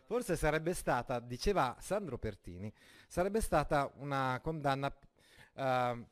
[0.07, 2.73] Forse sarebbe stata, diceva Sandro Pertini,
[3.09, 4.97] sarebbe stata una condanna
[5.55, 6.07] uh,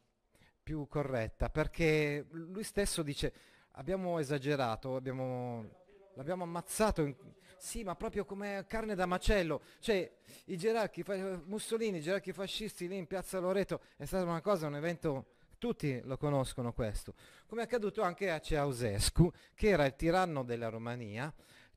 [0.61, 3.33] più corretta, perché lui stesso dice
[3.72, 5.68] abbiamo esagerato, abbiamo,
[6.14, 7.14] l'abbiamo ammazzato, in,
[7.57, 10.12] sì, ma proprio come carne da macello, cioè
[10.46, 11.04] i gerarchi,
[11.44, 15.26] Mussolini, i gerarchi fascisti lì in piazza Loreto, è stata una cosa, un evento,
[15.57, 17.14] tutti lo conoscono questo,
[17.46, 21.33] come è accaduto anche a Ceausescu, che era il tiranno della Romania,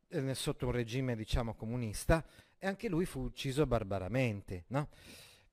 [0.09, 2.25] eh, sotto un regime diciamo comunista,
[2.57, 4.89] e anche lui fu ucciso barbaramente, no?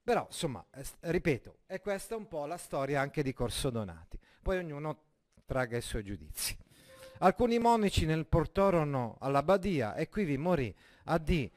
[0.03, 4.19] Però, insomma, eh, ripeto, è questa un po' la storia anche di Corso Donati.
[4.43, 5.03] Poi ognuno
[5.47, 6.57] traga i suoi giudizi.
[7.19, 11.51] Alcuni monaci nel portorono alla Badia e qui vi morì a D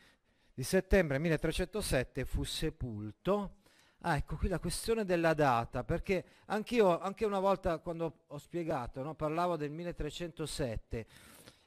[0.54, 3.56] di settembre 1307 fu sepolto.
[4.02, 9.04] Ah, ecco qui la questione della data, perché anch'io, anche una volta quando ho spiegato,
[9.04, 11.08] no, parlavo del 1307,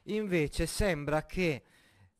[0.03, 1.63] invece sembra che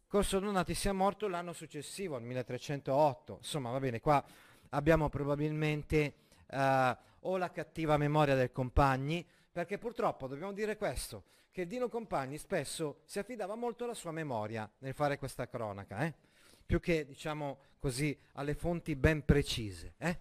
[0.07, 3.37] Corso Donati sia morto l'anno successivo, il 1308.
[3.37, 4.23] Insomma, va bene, qua
[4.71, 6.13] abbiamo probabilmente
[6.47, 12.37] uh, o la cattiva memoria del Compagni, perché purtroppo dobbiamo dire questo, che Dino Compagni
[12.37, 16.13] spesso si affidava molto alla sua memoria nel fare questa cronaca, eh?
[16.65, 19.93] più che, diciamo così, alle fonti ben precise.
[19.97, 20.19] Eh?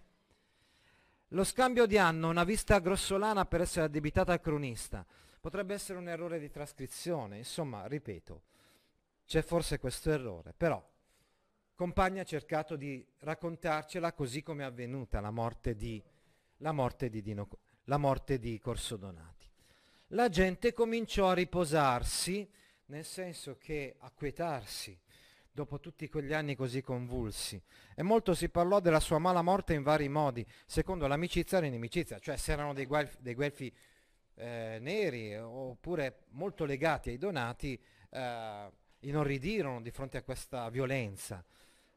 [1.29, 5.05] Lo scambio di anno, una vista grossolana per essere addebitata al cronista,
[5.41, 8.43] potrebbe essere un errore di trascrizione, insomma, ripeto,
[9.25, 10.81] c'è forse questo errore, però
[11.81, 15.99] Compagna ha cercato di raccontarcela così come è avvenuta la morte di,
[16.57, 17.49] la morte di, Dino,
[17.85, 19.49] la morte di Corso Donati.
[20.09, 22.47] La gente cominciò a riposarsi,
[22.85, 24.95] nel senso che a quietarsi
[25.51, 27.59] dopo tutti quegli anni così convulsi.
[27.95, 32.19] E molto si parlò della sua mala morte in vari modi, secondo l'amicizia e l'inimicizia,
[32.19, 33.73] cioè se erano dei guelfi, dei guelfi
[34.35, 41.43] eh, neri oppure molto legati ai donati, eh, inorridirono di fronte a questa violenza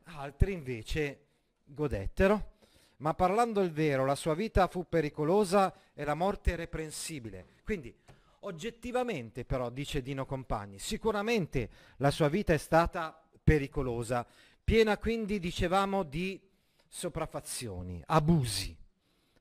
[0.04, 1.26] altri invece
[1.64, 2.52] godettero.
[2.98, 7.46] Ma parlando il vero, la sua vita fu pericolosa e la morte reprensibile.
[7.64, 7.94] Quindi,
[8.40, 14.26] oggettivamente però, dice Dino Compagni, sicuramente la sua vita è stata pericolosa,
[14.62, 16.40] piena quindi, dicevamo, di
[16.86, 18.76] sopraffazioni, abusi.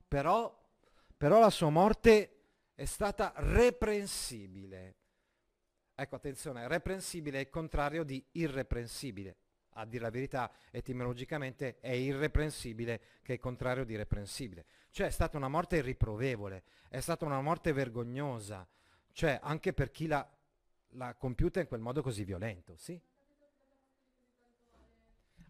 [0.06, 0.52] Però,
[1.16, 2.33] però la sua morte
[2.74, 4.94] è stata reprensibile.
[5.94, 9.36] Ecco, attenzione, reprensibile è il contrario di irreprensibile
[9.74, 14.66] a dire la verità, etimologicamente è irreprensibile, che è il contrario di reprensibile.
[14.90, 18.66] Cioè è stata una morte irriprovevole, è stata una morte vergognosa,
[19.12, 20.28] cioè anche per chi l'ha,
[20.90, 23.00] l'ha compiuta in quel modo così violento, sì?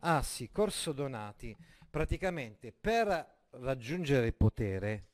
[0.01, 1.57] Ah sì, Corso Donati,
[1.91, 5.09] praticamente per raggiungere il potere,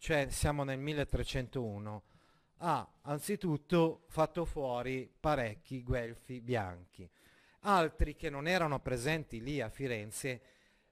[0.00, 2.02] cioè siamo nel 1301,
[2.62, 7.08] ha anzitutto fatto fuori parecchi guelfi bianchi
[7.60, 10.40] altri che non erano presenti lì a Firenze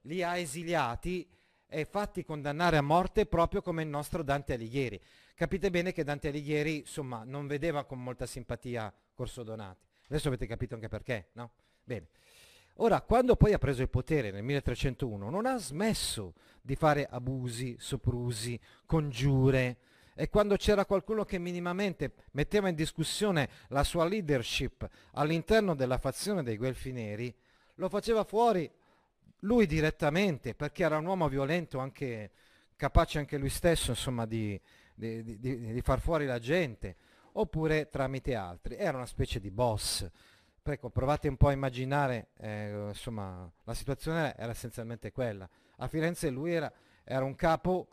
[0.01, 1.27] li ha esiliati
[1.67, 4.99] e fatti condannare a morte proprio come il nostro Dante Alighieri.
[5.35, 9.85] Capite bene che Dante Alighieri insomma, non vedeva con molta simpatia Corso Donati.
[10.07, 11.51] Adesso avete capito anche perché, no?
[11.83, 12.07] Bene.
[12.81, 17.75] Ora, quando poi ha preso il potere nel 1301, non ha smesso di fare abusi,
[17.77, 19.77] soprusi, congiure,
[20.15, 26.41] e quando c'era qualcuno che minimamente metteva in discussione la sua leadership all'interno della fazione
[26.41, 27.33] dei Guelfi Neri,
[27.75, 28.69] lo faceva fuori
[29.39, 32.31] lui direttamente, perché era un uomo violento, anche,
[32.77, 34.59] capace anche lui stesso insomma, di,
[34.93, 36.95] di, di, di, far fuori la gente,
[37.33, 38.75] oppure tramite altri.
[38.75, 40.09] Era una specie di boss.
[40.71, 45.49] Ecco, provate un po' a immaginare, eh, insomma, la situazione era essenzialmente quella.
[45.77, 46.71] A Firenze lui era,
[47.03, 47.87] era un capo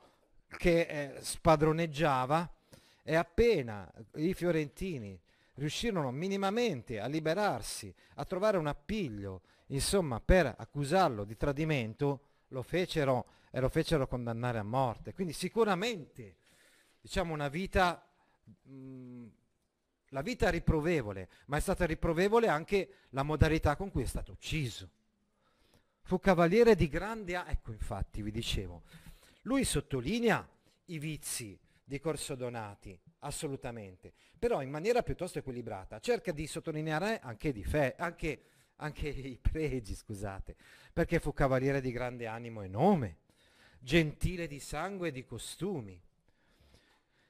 [0.46, 2.52] che eh, spadroneggiava
[3.02, 5.18] e appena i fiorentini
[5.54, 13.26] riuscirono minimamente a liberarsi, a trovare un appiglio, insomma, per accusarlo di tradimento, lo fecero
[13.50, 15.14] e lo fecero condannare a morte.
[15.14, 16.36] Quindi sicuramente,
[17.00, 18.06] diciamo, una vita,
[18.62, 19.26] mh,
[20.16, 24.88] la vita riprovevole, ma è stata riprovevole anche la modalità con cui è stato ucciso.
[26.00, 27.34] Fu cavaliere di grande...
[27.46, 28.84] ecco infatti, vi dicevo,
[29.42, 30.48] lui sottolinea
[30.86, 37.52] i vizi di Corso Donati, assolutamente, però in maniera piuttosto equilibrata, cerca di sottolineare anche,
[37.52, 38.44] di fe- anche,
[38.76, 40.56] anche i pregi, scusate,
[40.94, 43.18] perché fu cavaliere di grande animo e nome,
[43.80, 46.02] gentile di sangue e di costumi,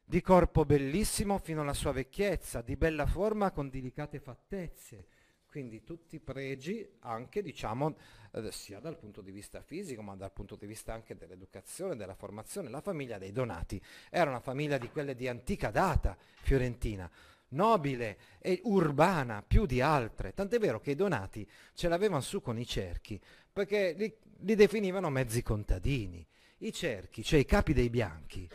[0.09, 5.07] di corpo bellissimo fino alla sua vecchiezza, di bella forma con delicate fattezze,
[5.49, 7.97] quindi tutti pregi anche diciamo
[8.31, 12.15] eh, sia dal punto di vista fisico ma dal punto di vista anche dell'educazione, della
[12.15, 12.71] formazione.
[12.71, 17.11] La famiglia dei Donati era una famiglia di quelle di antica data fiorentina,
[17.49, 22.61] nobile e urbana più di altre, tant'è vero che i Donati ce l'avevano su con
[22.61, 23.21] i cerchi
[23.53, 26.25] perché li, li definivano mezzi contadini.
[26.59, 28.49] I cerchi, cioè i capi dei bianchi,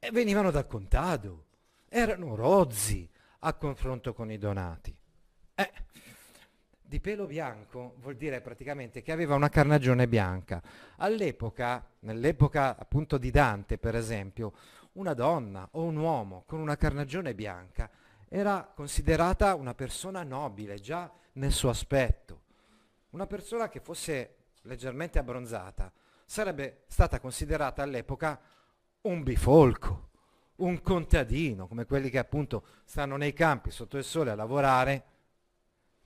[0.00, 1.44] eh, venivano dal contado,
[1.88, 3.08] erano rozzi
[3.40, 4.96] a confronto con i Donati.
[5.54, 5.72] Eh,
[6.80, 10.60] di pelo bianco vuol dire praticamente che aveva una carnagione bianca.
[10.96, 14.54] All'epoca, nell'epoca appunto di Dante per esempio,
[14.92, 17.88] una donna o un uomo con una carnagione bianca
[18.28, 22.40] era considerata una persona nobile già nel suo aspetto.
[23.10, 25.92] Una persona che fosse leggermente abbronzata
[26.24, 28.40] sarebbe stata considerata all'epoca
[29.02, 30.08] un bifolco,
[30.56, 35.04] un contadino, come quelli che appunto stanno nei campi sotto il sole a lavorare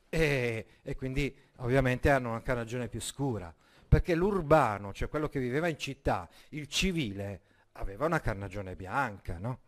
[0.09, 3.53] e, e quindi ovviamente hanno una carnagione più scura,
[3.89, 7.41] perché l'urbano, cioè quello che viveva in città, il civile,
[7.73, 9.61] aveva una carnagione bianca, no?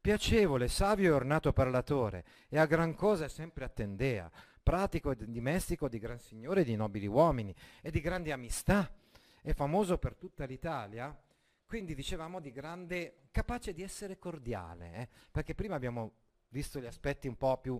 [0.00, 4.30] Piacevole, savio e ornato parlatore, e a gran cosa sempre attendea,
[4.62, 8.90] pratico e dimestico di gran signore e di nobili uomini, e di grandi amistà,
[9.42, 11.16] e famoso per tutta l'Italia,
[11.66, 15.08] quindi dicevamo di grande, capace di essere cordiale, eh?
[15.30, 16.12] perché prima abbiamo
[16.48, 17.78] visto gli aspetti un po' più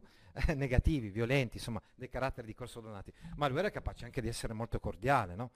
[0.49, 4.29] eh, negativi, violenti, insomma, del carattere di Corso Donati, ma lui era capace anche di
[4.29, 5.51] essere molto cordiale, no?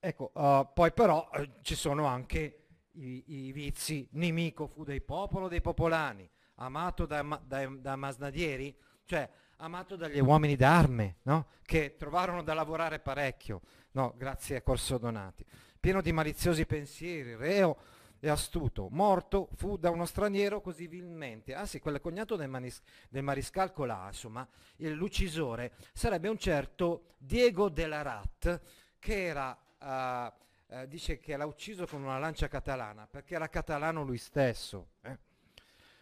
[0.00, 5.46] Ecco, uh, poi però uh, ci sono anche i, i, vizi, nemico fu del popolo
[5.46, 11.48] dei popolani, amato da, da, da masnadieri, cioè amato dagli uomini d'arme, no?
[11.62, 13.60] che trovarono da lavorare parecchio,
[13.92, 14.14] no?
[14.16, 15.44] grazie a Corso Donati,
[15.80, 17.78] pieno di maliziosi pensieri, reo
[18.20, 21.54] e astuto, morto fu da uno straniero così vilmente.
[21.54, 27.70] Ah sì, quel cognato del, manis- del mariscal Colà, insomma, l'uccisore, sarebbe un certo Diego
[27.70, 28.60] de la Rat,
[28.98, 34.04] che era, uh, uh, dice che l'ha ucciso con una lancia catalana, perché era catalano
[34.04, 34.90] lui stesso.
[35.00, 35.18] Eh?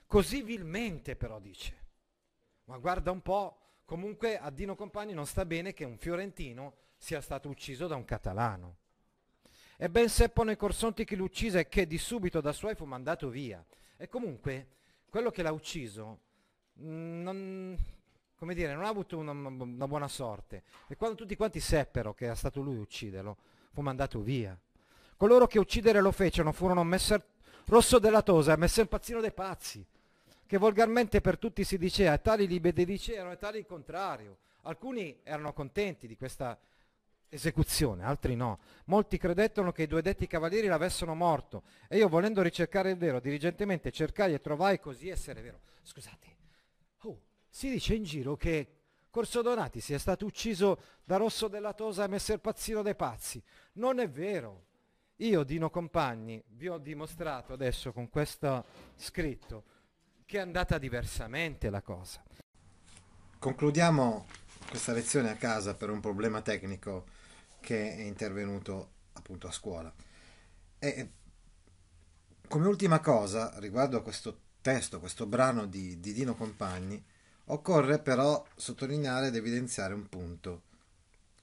[0.05, 1.87] Così vilmente però dice.
[2.65, 7.21] Ma guarda un po', comunque a Dino Compagni non sta bene che un fiorentino sia
[7.21, 8.77] stato ucciso da un catalano.
[9.81, 13.29] E ben seppono i corsonti chi l'uccise e che di subito da suoi fu mandato
[13.29, 13.65] via.
[13.97, 14.67] E comunque,
[15.09, 16.19] quello che l'ha ucciso,
[16.83, 17.79] mm, non,
[18.35, 20.65] come dire, non ha avuto una, una buona sorte.
[20.89, 23.37] E quando tutti quanti seppero che era stato lui ucciderlo,
[23.71, 24.59] fu mandato via.
[25.17, 27.25] Coloro che uccidere lo fecero furono Messer
[27.67, 29.87] Rosso della Tosa e Messer Pazzino dei Pazzi,
[30.45, 34.39] che volgarmente per tutti si diceva, tali li benedicevano e tali il contrario.
[34.63, 36.59] Alcuni erano contenti di questa
[37.29, 38.59] esecuzione, altri no.
[38.87, 43.21] Molti credettero che i due detti cavalieri l'avessero morto e io volendo ricercare il vero,
[43.21, 45.61] diligentemente cercai e trovai così essere vero.
[45.83, 46.37] Scusate,
[47.03, 48.73] oh, si dice in giro che
[49.11, 53.43] Corso Donati sia stato ucciso da Rosso della Tosa e Messer Pazzino dei Pazzi.
[53.75, 54.67] Non è vero.
[55.17, 58.65] Io, Dino Compagni, vi ho dimostrato adesso con questo
[58.95, 59.65] scritto
[60.25, 62.23] che è andata diversamente la cosa.
[63.39, 64.27] Concludiamo
[64.69, 67.07] questa lezione a casa per un problema tecnico
[67.61, 69.93] che è intervenuto appunto a scuola.
[70.79, 71.11] E
[72.47, 77.03] come ultima cosa riguardo a questo testo, questo brano di, di Dino Compagni,
[77.47, 80.63] occorre però sottolineare ed evidenziare un punto,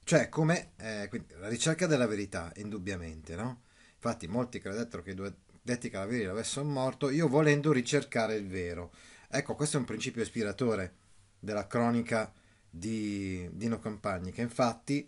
[0.04, 3.62] cioè come eh, la ricerca della verità, indubbiamente, no?
[3.96, 8.92] Infatti molti credettero che i due detti calaveri l'avessero morto, io volendo ricercare il vero.
[9.28, 10.94] Ecco, questo è un principio ispiratore
[11.40, 12.32] della cronica
[12.70, 15.08] di Dino Compagni, che infatti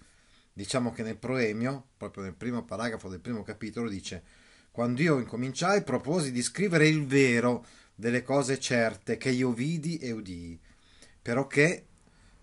[0.57, 4.23] Diciamo che nel proemio, proprio nel primo paragrafo del primo capitolo, dice
[4.71, 10.09] quando io incominciai proposi di scrivere il vero delle cose certe che io vidi e
[10.09, 10.59] udii,
[11.21, 11.85] però che,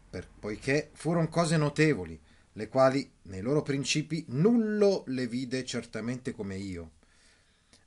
[0.08, 2.16] per, poiché furono cose notevoli,
[2.52, 6.92] le quali nei loro principi nullo le vide certamente come io,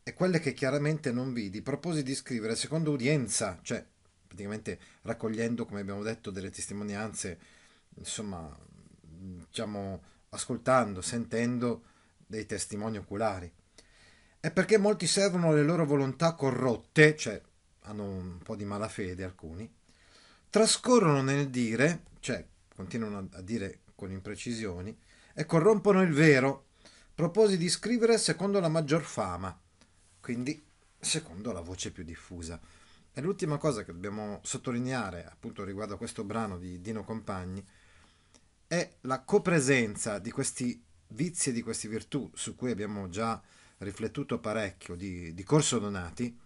[0.04, 3.82] e quelle che chiaramente non vidi, proposi di scrivere secondo udienza, cioè
[4.28, 7.40] praticamente raccogliendo, come abbiamo detto, delle testimonianze,
[7.96, 8.54] insomma,
[9.00, 11.84] diciamo, ascoltando, sentendo
[12.26, 13.52] dei testimoni oculari.
[14.40, 17.42] È perché molti servono le loro volontà corrotte, cioè
[17.82, 19.72] hanno un po' di malafede alcuni,
[20.50, 22.46] trascorrono nel dire, cioè
[22.76, 24.96] continuano a dire con imprecisioni,
[25.34, 26.68] e corrompono il vero,
[27.14, 29.60] proposi di scrivere secondo la maggior fama,
[30.20, 30.64] quindi
[31.00, 32.60] secondo la voce più diffusa.
[33.14, 37.66] E l'ultima cosa che dobbiamo sottolineare appunto riguardo a questo brano di Dino Compagni
[38.68, 43.42] è la copresenza di questi vizi e di queste virtù su cui abbiamo già
[43.80, 46.38] riflettuto parecchio di, di Corso Donati,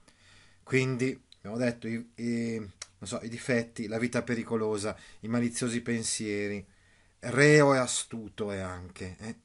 [0.63, 2.69] quindi abbiamo detto i, i,
[3.01, 6.63] so, i difetti, la vita pericolosa, i maliziosi pensieri,
[7.19, 9.15] reo e astuto è anche.
[9.19, 9.36] Eh?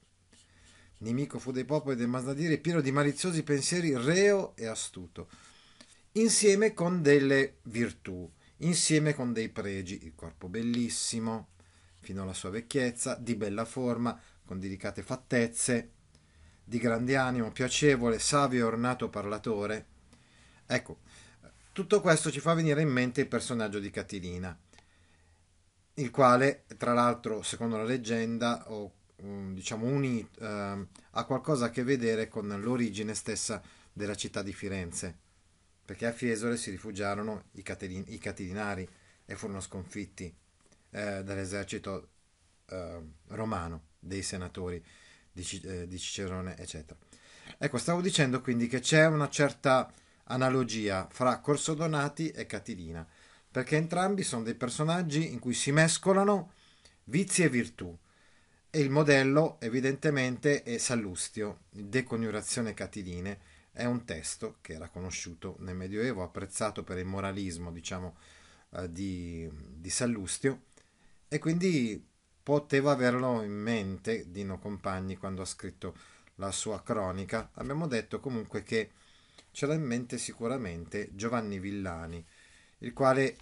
[0.98, 5.28] Nemico fu dei popoli del Masnadire, pieno di maliziosi pensieri, reo e astuto,
[6.12, 11.48] insieme con delle virtù, insieme con dei pregi, il corpo bellissimo,
[12.07, 15.90] fino alla sua vecchiezza, di bella forma, con delicate fattezze,
[16.62, 19.86] di grande animo, piacevole, savio e ornato parlatore.
[20.66, 21.00] Ecco,
[21.72, 24.57] tutto questo ci fa venire in mente il personaggio di Catilina,
[25.94, 31.70] il quale, tra l'altro, secondo la leggenda, o um, diciamo unito, uh, ha qualcosa a
[31.70, 33.61] che vedere con l'origine stessa
[33.92, 35.12] della città di Firenze,
[35.84, 38.88] perché a Fiesole si rifugiarono i, Catilin- i Catilinari
[39.24, 40.32] e furono sconfitti
[41.22, 42.09] dall'esercito
[42.66, 44.82] eh, romano, dei senatori
[45.30, 46.99] di, eh, di Cicerone, eccetera.
[47.59, 49.92] Ecco, stavo dicendo quindi che c'è una certa
[50.24, 53.07] analogia fra Corso Donati e Catilina,
[53.51, 56.53] perché entrambi sono dei personaggi in cui si mescolano
[57.05, 57.97] vizi e virtù.
[58.68, 63.38] E il modello evidentemente è Sallustio, De Coniurazione Catiline,
[63.72, 68.16] è un testo che era conosciuto nel Medioevo, apprezzato per il moralismo, diciamo,
[68.70, 70.64] eh, di, di Sallustio,
[71.28, 72.04] e quindi
[72.42, 75.96] poteva averlo in mente Dino Compagni quando ha scritto
[76.36, 77.50] la sua cronica.
[77.54, 78.92] Abbiamo detto comunque che
[79.50, 82.24] ce l'ha in mente sicuramente Giovanni Villani,
[82.78, 83.36] il quale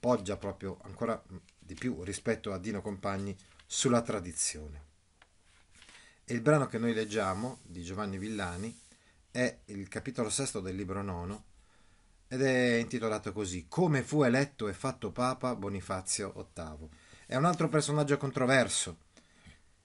[0.00, 1.22] poggia proprio ancora
[1.58, 4.84] di più rispetto a Dino Compagni sulla tradizione.
[6.24, 8.74] E il brano che noi leggiamo di Giovanni Villani
[9.30, 11.44] è il capitolo sesto del libro nono
[12.28, 16.88] ed è intitolato così Come fu eletto e fatto Papa Bonifazio VIII
[17.26, 18.98] è un altro personaggio controverso.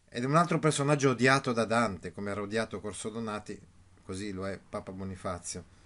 [0.07, 3.59] Ed è un altro personaggio odiato da Dante, come era odiato Corso Donati,
[4.03, 5.79] così lo è Papa Bonifazio.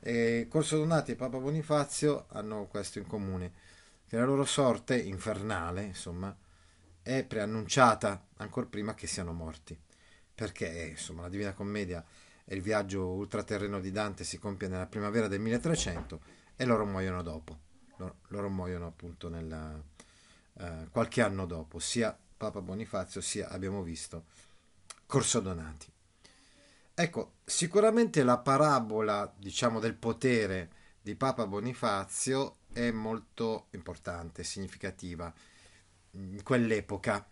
[0.00, 3.52] E Corso Donati e Papa Bonifazio hanno questo in comune,
[4.06, 6.34] che la loro sorte infernale, insomma,
[7.02, 9.76] è preannunciata ancora prima che siano morti,
[10.34, 12.04] perché insomma la Divina Commedia
[12.44, 16.20] e il viaggio ultraterreno di Dante si compie nella primavera del 1300
[16.54, 17.58] e loro muoiono dopo,
[17.96, 19.82] loro, loro muoiono appunto nella,
[20.58, 24.26] eh, qualche anno dopo, sia Papa Bonifazio sia, abbiamo visto,
[25.06, 25.90] Corso Donati.
[26.94, 35.32] Ecco, sicuramente la parabola, diciamo, del potere di Papa Bonifazio è molto importante, significativa
[36.12, 37.28] in quell'epoca.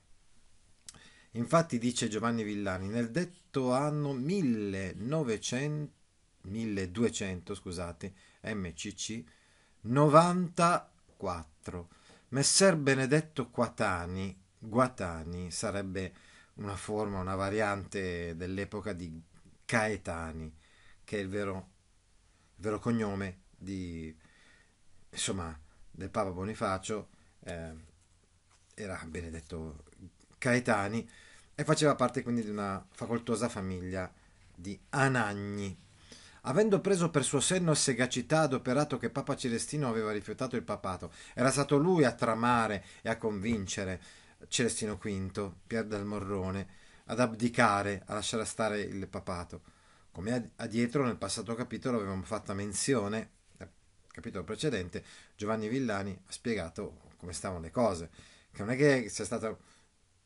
[1.33, 6.01] Infatti dice Giovanni Villani, nel detto anno 1900,
[6.43, 9.25] 1200, scusate, MCC
[9.83, 11.89] 94
[12.33, 16.15] Messer Benedetto Quatani, Guatani sarebbe
[16.55, 19.23] una forma, una variante dell'epoca di
[19.67, 20.51] Caetani,
[21.05, 21.69] che è il vero,
[22.57, 24.17] il vero cognome di,
[25.11, 25.55] insomma,
[25.91, 27.11] del Papa Bonifacio,
[27.41, 27.75] eh,
[28.77, 29.85] era Benedetto
[30.39, 31.07] Caetani
[31.55, 34.11] e faceva parte quindi di una facoltosa famiglia
[34.55, 35.77] di Anagni.
[36.45, 41.53] Avendo preso per suo senno segacità adoperato che Papa Celestino aveva rifiutato il papato, era
[41.53, 44.03] stato lui a tramare e a convincere
[44.49, 46.67] Celestino V, Pier del Morrone,
[47.07, 49.63] ad abdicare, a lasciare stare il papato.
[50.11, 53.71] Come addietro nel passato capitolo avevamo fatto menzione, nel
[54.09, 55.05] capitolo precedente,
[55.37, 58.11] Giovanni Villani ha spiegato come stavano le cose,
[58.51, 59.61] che non è che sia stato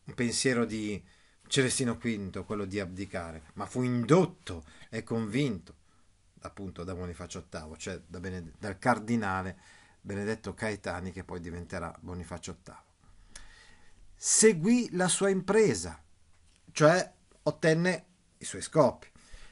[0.04, 1.02] un pensiero di
[1.46, 5.75] Celestino V quello di abdicare, ma fu indotto e convinto
[6.46, 9.58] appunto da Bonifacio VIII, cioè da Bened- dal cardinale
[10.00, 12.76] Benedetto Caetani che poi diventerà Bonifacio VIII.
[14.14, 16.02] Seguì la sua impresa,
[16.72, 18.06] cioè ottenne
[18.38, 19.08] i suoi scopi,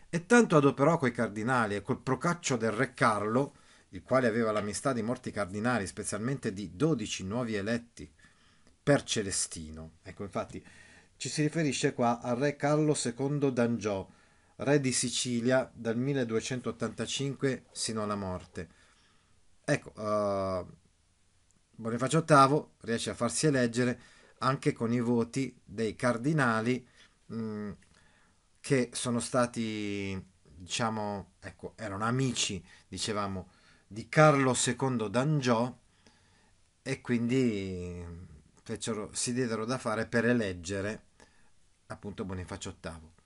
[0.08, 3.56] e tanto adoperò coi cardinali e col procaccio del re Carlo,
[3.90, 8.10] il quale aveva l'amistà di molti cardinali, specialmente di dodici nuovi eletti
[8.82, 9.94] per Celestino.
[10.02, 10.64] Ecco, infatti
[11.16, 14.08] ci si riferisce qua al re Carlo II d'Angiò,
[14.56, 18.68] re di Sicilia dal 1285 sino alla morte.
[19.64, 20.66] Ecco, uh,
[21.76, 24.00] Bonifacio VIII riesce a farsi eleggere
[24.38, 26.86] anche con i voti dei cardinali
[27.26, 27.70] mh, mm,
[28.60, 33.50] che sono stati, diciamo, ecco, erano amici, dicevamo,
[33.86, 35.78] di Carlo II d'Angiò
[36.82, 38.04] e quindi
[38.62, 41.06] fecero, si diedero da fare per eleggere
[41.86, 43.23] appunto Bonifacio VIII.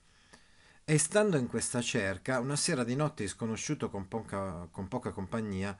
[0.90, 5.76] E stando in questa cerca, una sera di notte sconosciuto con poca, con poca compagnia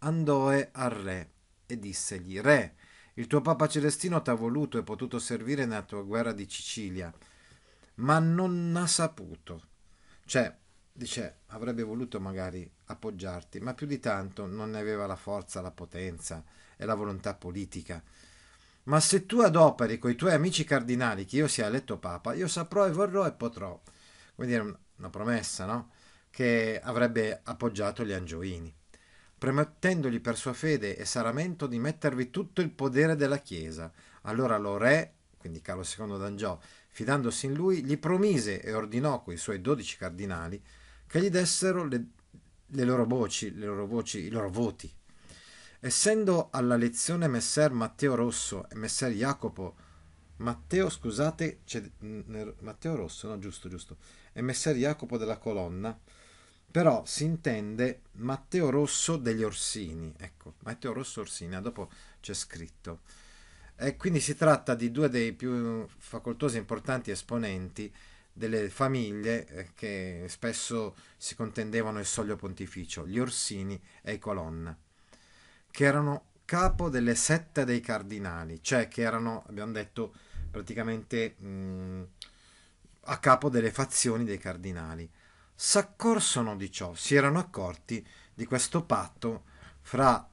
[0.00, 1.30] andoe al re
[1.64, 2.74] e dissegli, Re,
[3.14, 7.10] il tuo Papa Celestino t'ha voluto e potuto servire nella tua guerra di Sicilia,
[7.94, 9.62] ma non ha saputo.
[10.26, 10.54] Cioè,
[10.92, 15.70] dice, avrebbe voluto magari appoggiarti, ma più di tanto non ne aveva la forza, la
[15.70, 16.44] potenza
[16.76, 18.02] e la volontà politica.
[18.82, 22.86] Ma se tu adoperi coi tuoi amici cardinali che io sia eletto Papa, io saprò
[22.86, 23.80] e vorrò e potrò.
[24.40, 25.90] Come dire, una promessa, no?
[26.30, 28.74] Che avrebbe appoggiato gli angioini,
[29.36, 33.92] promettendogli per sua fede e saramento di mettervi tutto il potere della Chiesa.
[34.22, 39.36] Allora lo re, quindi Carlo II d'Angiò, fidandosi in lui, gli promise e ordinò coi
[39.36, 40.58] suoi dodici cardinali
[41.06, 42.02] che gli dessero le,
[42.64, 44.90] le loro voci, le loro voci, i loro voti
[45.80, 49.74] Essendo alla lezione messer Matteo Rosso e messer Jacopo
[50.36, 51.60] Matteo, scusate,
[52.60, 53.98] Matteo Rosso, no, giusto, giusto,
[54.32, 55.98] e messer Jacopo della Colonna,
[56.70, 63.00] però si intende Matteo Rosso degli Orsini, ecco, Matteo Rosso Orsini, ah, dopo c'è scritto.
[63.76, 67.92] E quindi si tratta di due dei più facoltosi e importanti esponenti
[68.32, 74.76] delle famiglie eh, che spesso si contendevano il soglio pontificio, gli Orsini e i Colonna
[75.70, 80.12] che erano capo delle sette dei cardinali, cioè che erano, abbiamo detto,
[80.50, 82.02] praticamente mh,
[83.02, 85.08] a capo delle fazioni dei cardinali.
[85.54, 89.44] S'accorsero di ciò, si erano accorti di questo patto
[89.80, 90.26] fra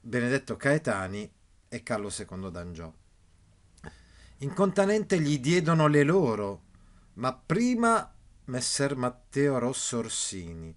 [0.00, 1.30] Benedetto Caetani
[1.68, 2.92] e Carlo II d'Angiò.
[4.38, 6.62] Incontanente gli diedono le loro,
[7.14, 8.12] ma prima
[8.46, 10.74] Messer Matteo Rosso Orsini,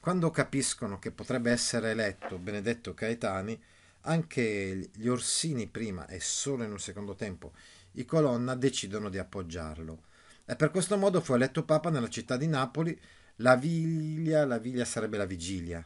[0.00, 3.60] quando capiscono che potrebbe essere eletto Benedetto Caetani,
[4.02, 7.52] anche gli Orsini prima e solo in un secondo tempo
[7.92, 10.02] i Colonna decidono di appoggiarlo.
[10.48, 12.98] E per questo modo fu eletto Papa nella città di Napoli.
[13.36, 15.84] La viglia, la viglia sarebbe la vigilia,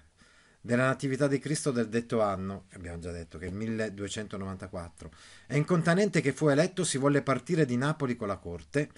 [0.61, 5.11] della Natività di Cristo del detto anno, abbiamo già detto che è il 1294,
[5.47, 8.91] e incontanente che fu eletto si volle partire di Napoli con la corte,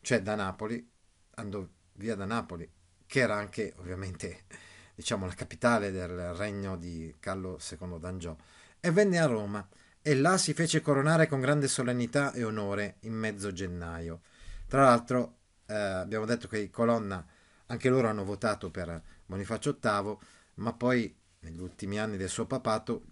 [0.00, 0.90] cioè da Napoli,
[1.34, 1.64] andò
[1.94, 2.68] via da Napoli,
[3.06, 4.44] che era anche ovviamente
[4.96, 8.34] diciamo la capitale del regno di Carlo II d'Angiò,
[8.80, 9.68] e venne a Roma.
[10.02, 14.22] E là si fece coronare con grande solennità e onore in mezzo gennaio.
[14.70, 17.26] Tra l'altro eh, abbiamo detto che i Colonna
[17.66, 20.16] anche loro hanno votato per Bonifacio VIII,
[20.54, 23.02] ma poi negli ultimi anni del suo papato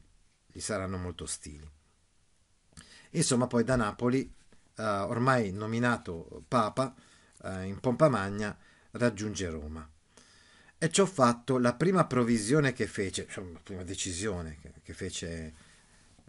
[0.46, 1.68] gli saranno molto ostili.
[3.10, 4.32] Insomma, poi da Napoli,
[4.76, 6.94] eh, ormai nominato Papa,
[7.42, 8.56] eh, in pompa magna,
[8.92, 9.90] raggiunge Roma.
[10.78, 15.54] E ciò fatto, la prima provvisione che fece, cioè la prima decisione che, che fece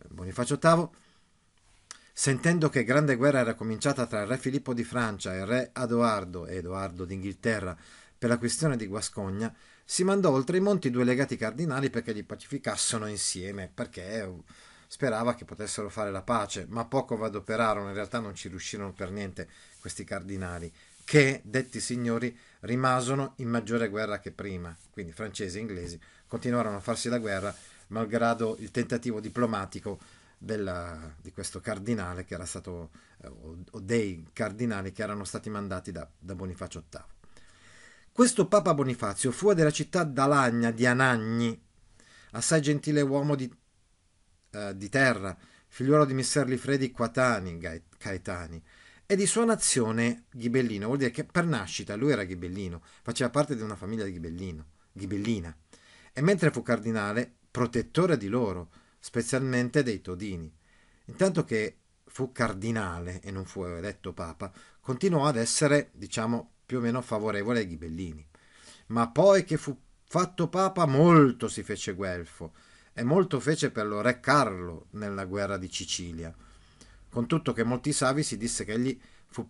[0.08, 0.90] Bonifacio VIII,
[2.20, 5.70] sentendo che grande guerra era cominciata tra il re Filippo di Francia e il re
[5.72, 7.78] Adoardo e Edoardo d'Inghilterra
[8.18, 9.56] per la questione di Guascogna,
[9.86, 14.30] si mandò oltre i monti due legati cardinali perché li pacificassero insieme, perché
[14.86, 19.12] sperava che potessero fare la pace, ma poco vadoperarono, in realtà non ci riuscirono per
[19.12, 19.48] niente
[19.80, 20.70] questi cardinali
[21.06, 25.98] che, detti signori, rimasero in maggiore guerra che prima, quindi francesi e inglesi
[26.28, 27.56] continuarono a farsi la guerra
[27.88, 30.00] malgrado il tentativo diplomatico
[30.40, 35.92] della, di questo cardinale che era stato, eh, o dei cardinali che erano stati mandati
[35.92, 37.04] da, da Bonifacio VIII.
[38.12, 41.62] Questo Papa Bonifazio fu della città d'Alagna di Anagni,
[42.32, 43.54] assai gentile uomo di,
[44.52, 45.38] eh, di terra,
[45.68, 48.64] figliuolo di Messer Lifredi Quatani, Gaetani,
[49.06, 53.56] e di sua nazione ghibellino, vuol dire che per nascita lui era ghibellino, faceva parte
[53.56, 55.56] di una famiglia di ghibellino, ghibellina,
[56.14, 58.70] e mentre fu cardinale, protettore di loro,
[59.00, 60.52] specialmente dei todini.
[61.06, 66.82] Intanto che fu cardinale e non fu eletto papa, continuò ad essere, diciamo, più o
[66.82, 68.28] meno favorevole ai ghibellini.
[68.88, 72.54] Ma poi che fu fatto papa, molto si fece guelfo,
[72.94, 76.36] e molto fece per lo re Carlo nella guerra di Sicilia
[77.10, 79.48] con tutto che molti savi si disse che egli fu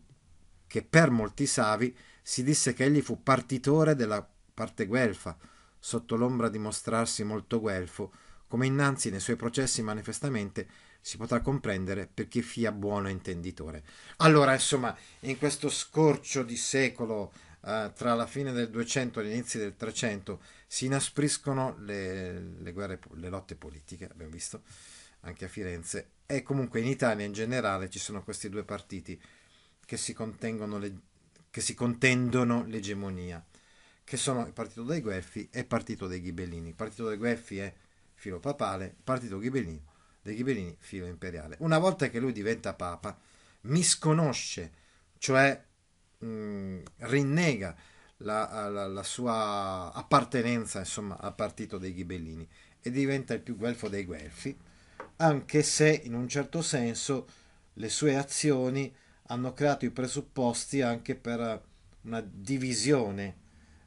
[0.65, 5.37] che per molti savi si disse che egli fu partitore della parte guelfa,
[5.79, 8.11] sotto l'ombra di mostrarsi molto guelfo,
[8.49, 10.67] come innanzi nei suoi processi manifestamente
[10.99, 13.83] si potrà comprendere per chi fia buono intenditore.
[14.17, 17.31] Allora, insomma, in questo scorcio di secolo
[17.63, 22.99] eh, tra la fine del 200 e l'inizio del 300 si inaspriscono le, le guerre,
[23.13, 24.63] le lotte politiche, abbiamo visto,
[25.21, 29.19] anche a Firenze, e comunque in Italia in generale ci sono questi due partiti
[29.85, 30.99] che si, le,
[31.49, 33.45] che si contendono l'egemonia,
[34.03, 36.69] che sono il partito dei Guelfi e il partito dei Ghibellini.
[36.69, 37.73] Il partito dei Guelfi è
[38.19, 39.81] filo papale, partito ghibellino,
[40.21, 41.55] dei Ghibellini filo imperiale.
[41.59, 43.17] Una volta che lui diventa papa,
[43.61, 44.71] misconosce,
[45.17, 45.63] cioè
[46.17, 47.73] mh, rinnega
[48.17, 52.45] la, la, la, sua appartenenza insomma, al partito dei Ghibellini
[52.81, 54.57] e diventa il più guelfo dei guelfi,
[55.17, 57.25] anche se in un certo senso
[57.75, 58.93] le sue azioni
[59.27, 61.63] hanno creato i presupposti anche per
[62.01, 63.37] una divisione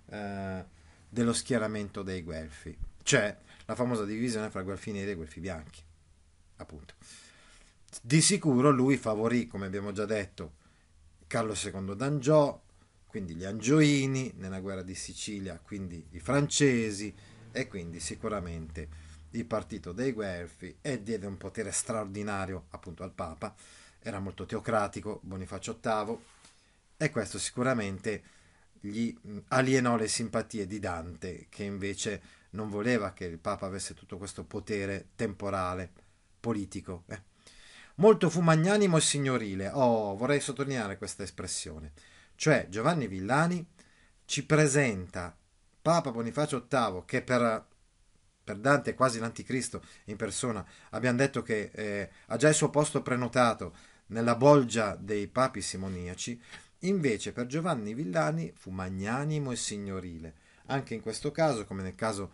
[0.07, 0.65] eh,
[1.07, 3.37] dello schieramento dei guelfi, cioè
[3.67, 5.83] la famosa divisione fra guelfi neri e guelfi bianchi,
[6.57, 6.95] appunto.
[8.01, 10.55] Di sicuro lui favorì, come abbiamo già detto,
[11.27, 12.61] Carlo II d'Angiò,
[13.07, 17.15] quindi gli Angioini nella guerra di Sicilia, quindi i francesi
[17.53, 18.89] e quindi sicuramente
[19.33, 23.55] il partito dei Guelfi e diede un potere straordinario appunto al Papa,
[24.01, 26.19] era molto teocratico, Bonifacio VIII
[26.97, 28.23] e questo sicuramente
[28.81, 29.15] gli
[29.49, 34.45] alienò le simpatie di Dante che invece non voleva che il Papa avesse tutto questo
[34.45, 35.91] potere temporale,
[36.41, 37.05] politico.
[37.07, 37.23] Eh.
[37.97, 39.71] Molto fu magnanimo e signorile.
[39.73, 41.93] Oh, vorrei sottolineare questa espressione.
[42.35, 43.65] Cioè, Giovanni Villani
[44.25, 45.37] ci presenta
[45.81, 47.67] Papa Bonifacio VIII, che per,
[48.43, 52.71] per Dante è quasi l'anticristo in persona, abbiamo detto che eh, ha già il suo
[52.71, 53.75] posto prenotato
[54.07, 56.41] nella bolgia dei papi simoniaci,
[56.81, 60.35] invece per Giovanni Villani fu magnanimo e signorile.
[60.67, 62.33] Anche in questo caso, come nel caso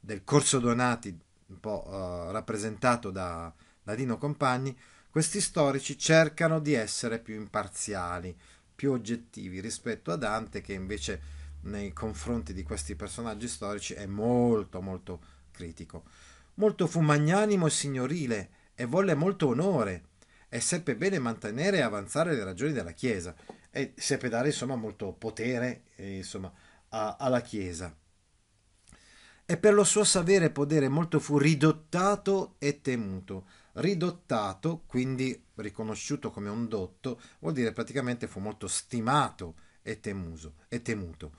[0.00, 1.16] del Corso Donati,
[1.46, 3.52] un po' uh, rappresentato da,
[3.82, 4.76] da Dino Compagni,
[5.10, 8.36] questi storici cercano di essere più imparziali,
[8.74, 14.80] più oggettivi rispetto a Dante che invece nei confronti di questi personaggi storici è molto
[14.80, 15.20] molto
[15.50, 16.04] critico.
[16.54, 20.04] Molto fu magnanimo e signorile e volle molto onore
[20.48, 23.34] e seppe bene mantenere e avanzare le ragioni della Chiesa
[23.70, 26.52] e seppe dare insomma molto potere eh, insomma,
[26.90, 27.94] a, alla Chiesa.
[29.50, 33.46] E per lo suo sapere e podere molto fu ridottato e temuto
[33.78, 40.82] ridottato, quindi riconosciuto come un dotto, vuol dire praticamente fu molto stimato e, temuso, e
[40.82, 41.32] temuto.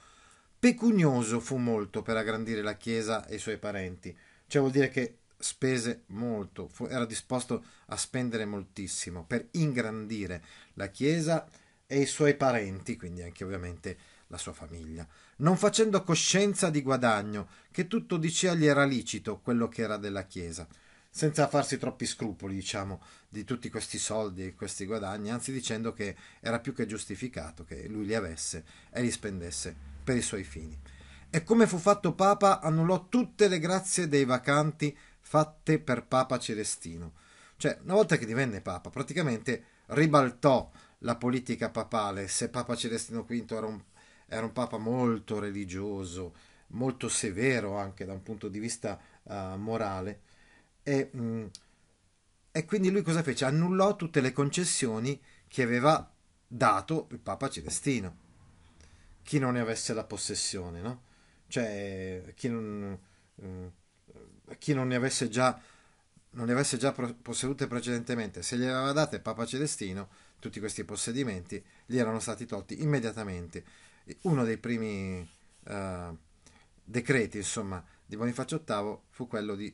[0.58, 4.16] Pecunioso fu molto per aggrandire la Chiesa e i suoi parenti,
[4.48, 10.44] cioè vuol dire che spese molto, fu, era disposto a spendere moltissimo per ingrandire
[10.74, 11.48] la Chiesa
[11.86, 13.98] e i suoi parenti, quindi anche ovviamente
[14.28, 15.08] la sua famiglia,
[15.40, 20.24] non facendo coscienza di guadagno, che tutto diceva gli era licito quello che era della
[20.24, 20.68] Chiesa
[21.12, 26.16] senza farsi troppi scrupoli, diciamo, di tutti questi soldi e questi guadagni, anzi dicendo che
[26.40, 30.80] era più che giustificato che lui li avesse e li spendesse per i suoi fini.
[31.30, 37.14] E come fu fatto Papa, annullò tutte le grazie dei vacanti fatte per Papa Celestino.
[37.58, 42.28] Cioè, una volta che divenne Papa, praticamente ribaltò la politica papale.
[42.28, 43.82] Se Papa Celestino V era un,
[44.30, 46.36] era un Papa molto religioso,
[46.68, 50.22] molto severo anche da un punto di vista uh, morale,
[50.84, 51.46] e, mh, mm,
[52.52, 53.46] e quindi lui cosa fece?
[53.46, 56.12] Annullò tutte le concessioni che aveva
[56.48, 58.28] dato il Papa Celestino.
[59.22, 61.04] Chi non ne avesse la possessione, no?
[61.48, 62.98] Cioè, chi non,
[63.36, 63.72] eh,
[64.58, 65.60] chi non ne avesse già,
[66.32, 70.10] non ne avesse già possedute precedentemente, se gli aveva date Papa Celestino,
[70.40, 73.64] tutti questi possedimenti gli erano stati tolti immediatamente.
[74.22, 75.28] Uno dei primi
[75.66, 76.18] uh,
[76.84, 79.74] decreti, insomma, di Bonifacio VIII fu quello di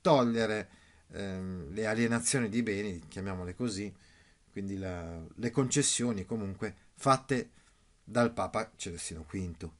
[0.00, 0.68] togliere
[1.12, 3.92] ehm, le alienazioni di beni, chiamiamole così,
[4.50, 7.50] quindi la, le concessioni comunque fatte
[8.04, 9.70] dal Papa Celestino V.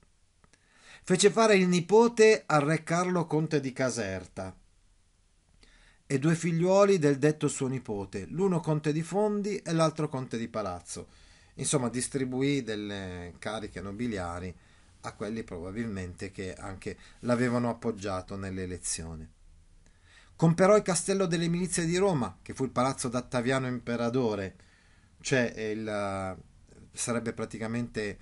[1.05, 4.57] Fece fare il nipote al re Carlo conte di Caserta
[6.07, 10.49] e due figliuoli del detto suo nipote, l'uno conte di Fondi e l'altro conte di
[10.49, 11.09] Palazzo.
[11.63, 14.53] Insomma, distribuì delle cariche nobiliari
[15.03, 19.31] a quelli probabilmente che anche l'avevano appoggiato nell'elezione.
[20.35, 24.57] Comperò il castello delle milizie di Roma, che fu il palazzo d'Attaviano Imperatore,
[25.21, 26.37] cioè il,
[26.91, 28.19] sarebbe praticamente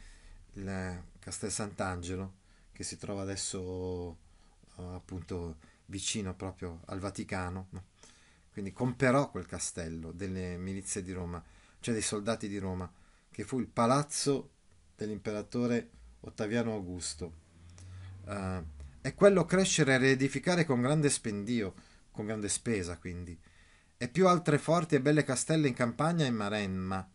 [0.52, 2.34] il Castel Sant'Angelo,
[2.72, 7.68] che si trova adesso uh, appunto vicino proprio al Vaticano.
[7.70, 7.84] No?
[8.52, 11.42] Quindi comperò quel castello delle milizie di Roma,
[11.80, 12.90] cioè dei soldati di Roma,
[13.40, 14.50] che fu il palazzo
[14.94, 15.88] dell'imperatore
[16.20, 17.32] Ottaviano Augusto.
[18.26, 18.62] Uh,
[19.00, 21.72] e quello crescere e riedificare con grande spendio,
[22.10, 23.38] con grande spesa quindi,
[23.96, 27.10] e più altre forti e belle castelle in campagna e in Maremma,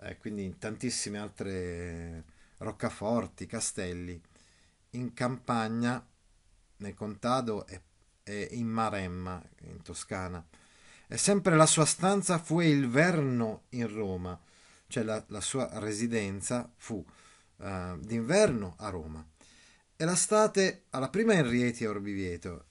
[0.00, 2.24] eh, quindi in tantissime altre
[2.56, 4.18] roccaforti, castelli,
[4.92, 6.02] in campagna,
[6.78, 7.82] nel contado e,
[8.22, 10.42] e in Maremma, in Toscana.
[11.06, 14.40] E sempre la sua stanza fu il Verno in Roma,
[14.90, 17.02] cioè la, la sua residenza fu
[17.56, 19.26] uh, d'inverno a Roma
[19.96, 22.66] e l'estate alla prima in Rieti a Orvieto,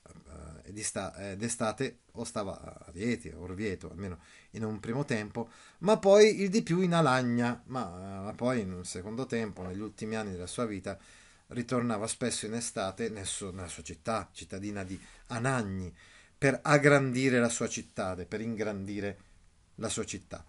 [0.64, 4.18] eh, d'estate o stava a Rieti, a Orvieto, almeno
[4.52, 5.48] in un primo tempo,
[5.78, 9.78] ma poi il di più in Alagna, ma, ma poi in un secondo tempo, negli
[9.78, 10.98] ultimi anni della sua vita,
[11.48, 14.98] ritornava spesso in estate nel suo- nella sua città, cittadina di
[15.28, 15.94] Anagni,
[16.36, 19.18] per aggrandire la sua città, per ingrandire
[19.76, 20.44] la sua città.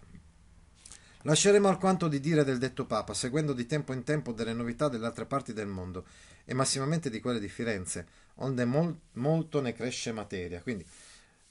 [1.24, 5.06] Lasceremo alquanto di dire del detto Papa, seguendo di tempo in tempo delle novità delle
[5.06, 6.04] altre parti del mondo
[6.44, 8.06] e massimamente di quelle di Firenze,
[8.36, 10.60] onde mol- molto ne cresce materia.
[10.60, 10.84] Quindi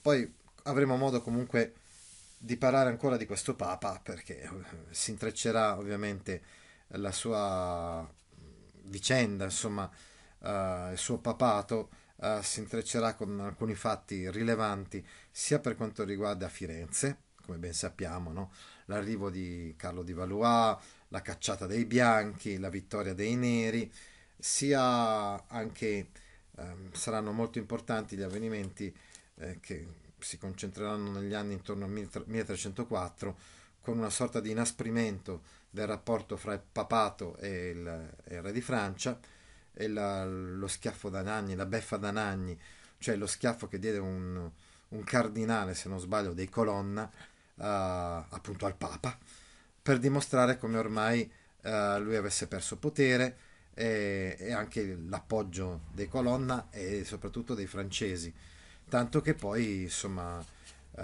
[0.02, 0.30] poi
[0.64, 1.74] avremo modo comunque
[2.38, 4.50] di parlare ancora di questo Papa, perché eh,
[4.90, 6.42] si intreccerà ovviamente
[6.96, 8.06] la sua
[8.84, 9.90] vicenda, insomma,
[10.40, 11.90] eh, il suo papato
[12.22, 18.32] eh, si intreccerà con alcuni fatti rilevanti sia per quanto riguarda Firenze, come ben sappiamo,
[18.32, 18.52] no?
[18.92, 20.78] L'arrivo di Carlo di Valois,
[21.08, 23.92] la cacciata dei bianchi, la vittoria dei neri,
[24.38, 26.08] sia anche
[26.58, 28.94] ehm, saranno molto importanti gli avvenimenti
[29.36, 29.88] eh, che
[30.20, 31.92] si concentreranno negli anni intorno al
[32.26, 33.38] 1304
[33.82, 38.52] con una sorta di inasprimento del rapporto fra il papato e il, e il re
[38.52, 39.18] di Francia
[39.74, 42.60] e la, lo schiaffo da Nagni, la beffa da Nagni,
[43.00, 44.50] cioè lo schiaffo che diede un,
[44.90, 47.10] un cardinale, se non sbaglio, dei Colonna,
[47.64, 49.18] appunto al Papa,
[49.82, 51.32] per dimostrare come ormai
[51.64, 53.38] uh, lui avesse perso potere
[53.74, 58.34] e, e, anche l'appoggio dei Colonna e soprattutto dei francesi.
[58.90, 60.38] Tanto che poi, insomma,
[60.92, 61.02] uh,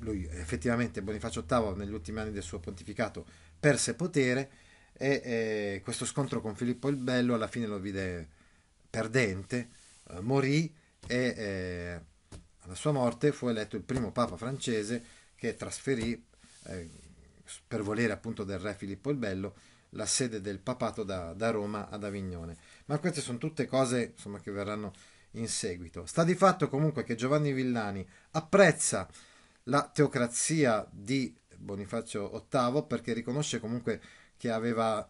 [0.00, 3.24] lui effettivamente Bonifacio VIII negli ultimi anni del suo pontificato
[3.58, 4.50] perse potere
[4.92, 8.28] e, e questo scontro con Filippo il Bello alla fine lo vide
[8.90, 9.68] perdente,
[10.10, 10.72] eh, morì
[11.06, 12.00] e eh,
[12.60, 15.02] alla sua morte fu eletto il primo papa francese
[15.38, 16.20] che trasferì
[16.64, 16.88] eh,
[17.66, 19.54] per volere appunto del re Filippo il Bello
[19.90, 22.56] la sede del papato da, da, Roma ad Avignone.
[22.86, 24.92] Ma queste sono tutte cose insomma, che verranno
[25.32, 26.04] in seguito.
[26.06, 29.08] Sta di fatto comunque che Giovanni Villani apprezza
[29.64, 34.00] la teocrazia di Bonifacio VIII perché riconosce comunque
[34.36, 35.08] che aveva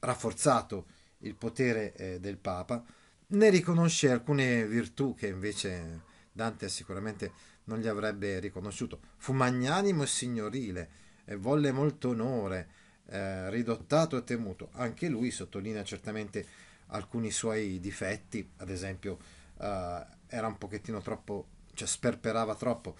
[0.00, 0.86] rafforzato
[1.18, 2.82] il potere eh, del Papa,
[3.26, 7.32] ne riconosce alcune virtù che invece Dante sicuramente
[7.64, 9.00] non gli avrebbe riconosciuto.
[9.16, 10.90] Fu magnanimo e signorile
[11.24, 12.68] e volle molto onore,
[13.06, 14.68] eh, ridottato e temuto.
[14.72, 16.46] Anche lui sottolinea certamente
[16.88, 19.18] alcuni suoi difetti, ad esempio
[19.60, 22.96] eh, era un pochettino troppo, cioè sperperava troppo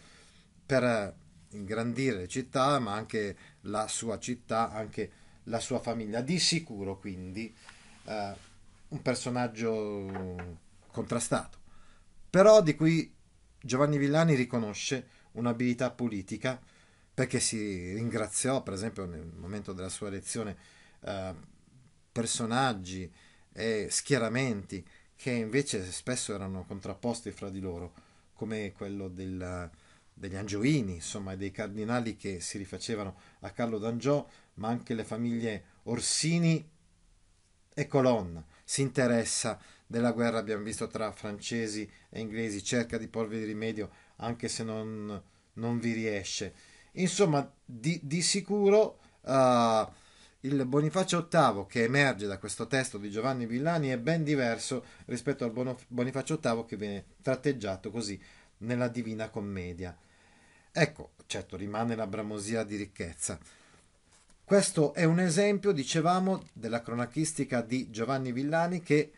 [0.64, 1.14] per
[1.50, 5.10] ingrandire le città, ma anche la sua città, anche
[5.44, 6.20] la sua famiglia.
[6.20, 7.54] Di sicuro, quindi,
[8.04, 8.34] eh,
[8.88, 10.58] un personaggio
[10.90, 11.58] contrastato,
[12.30, 13.13] però di cui
[13.64, 16.60] Giovanni Villani riconosce un'abilità politica
[17.14, 20.54] perché si ringraziò, per esempio, nel momento della sua elezione,
[21.00, 21.34] eh,
[22.12, 23.10] personaggi
[23.54, 24.86] e schieramenti
[25.16, 27.94] che invece spesso erano contrapposti fra di loro,
[28.34, 29.70] come quello del,
[30.12, 35.64] degli Angioini, insomma, dei cardinali che si rifacevano a Carlo d'Angiò, ma anche le famiglie
[35.84, 36.68] Orsini
[37.72, 38.44] e Colonna.
[38.62, 44.48] Si interessa della guerra, abbiamo visto, tra francesi e inglesi, cerca di porvi rimedio anche
[44.48, 45.22] se non,
[45.54, 46.54] non vi riesce.
[46.92, 49.86] Insomma, di, di sicuro uh,
[50.40, 55.44] il Bonifacio VIII che emerge da questo testo di Giovanni Villani è ben diverso rispetto
[55.44, 58.20] al Bonifacio VIII che viene tratteggiato così
[58.58, 59.96] nella Divina Commedia.
[60.70, 63.38] Ecco, certo, rimane la bramosia di ricchezza.
[64.44, 69.12] Questo è un esempio, dicevamo, della cronachistica di Giovanni Villani che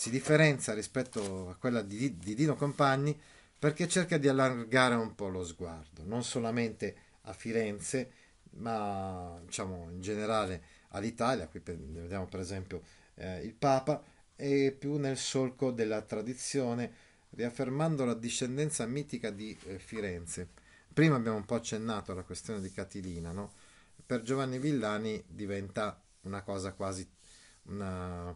[0.00, 3.14] si differenzia rispetto a quella di, di Dino Compagni
[3.58, 8.10] perché cerca di allargare un po' lo sguardo, non solamente a Firenze,
[8.52, 12.80] ma diciamo in generale all'Italia, qui vediamo per esempio
[13.16, 14.02] eh, il Papa,
[14.36, 16.90] e più nel solco della tradizione,
[17.32, 20.48] riaffermando la discendenza mitica di eh, Firenze.
[20.94, 23.52] Prima abbiamo un po' accennato alla questione di Catilina, no?
[24.06, 27.06] per Giovanni Villani diventa una cosa quasi
[27.64, 28.34] una,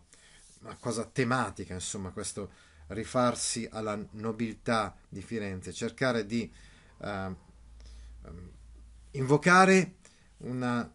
[0.65, 2.51] una cosa tematica, insomma, questo
[2.89, 6.51] rifarsi alla nobiltà di Firenze, cercare di
[6.99, 7.37] uh,
[9.13, 9.95] invocare
[10.39, 10.91] una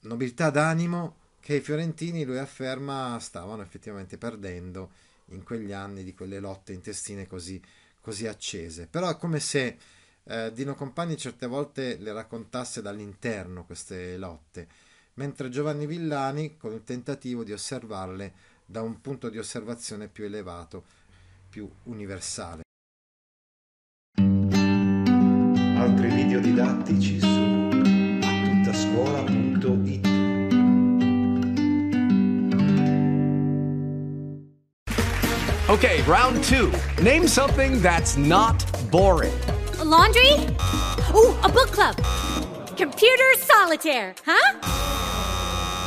[0.00, 4.90] nobiltà d'animo che i fiorentini, lui afferma, stavano effettivamente perdendo
[5.26, 7.60] in quegli anni di quelle lotte intestine così,
[8.00, 8.86] così accese.
[8.86, 9.78] Però è come se
[10.24, 14.68] eh, Dino Compagni certe volte le raccontasse dall'interno queste lotte,
[15.14, 20.84] mentre Giovanni Villani con il tentativo di osservarle da un punto di osservazione più elevato,
[21.48, 22.62] più universale.
[25.78, 27.70] Altri video didattici su
[28.22, 30.14] attuttascuola.it
[35.68, 36.70] Okay, round two.
[37.02, 39.34] Name something that's not boring.
[39.80, 40.32] A laundry?
[41.12, 41.96] Ooh, a book club.
[42.76, 44.58] Computer solitaire, huh?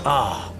[0.05, 0.58] Ah.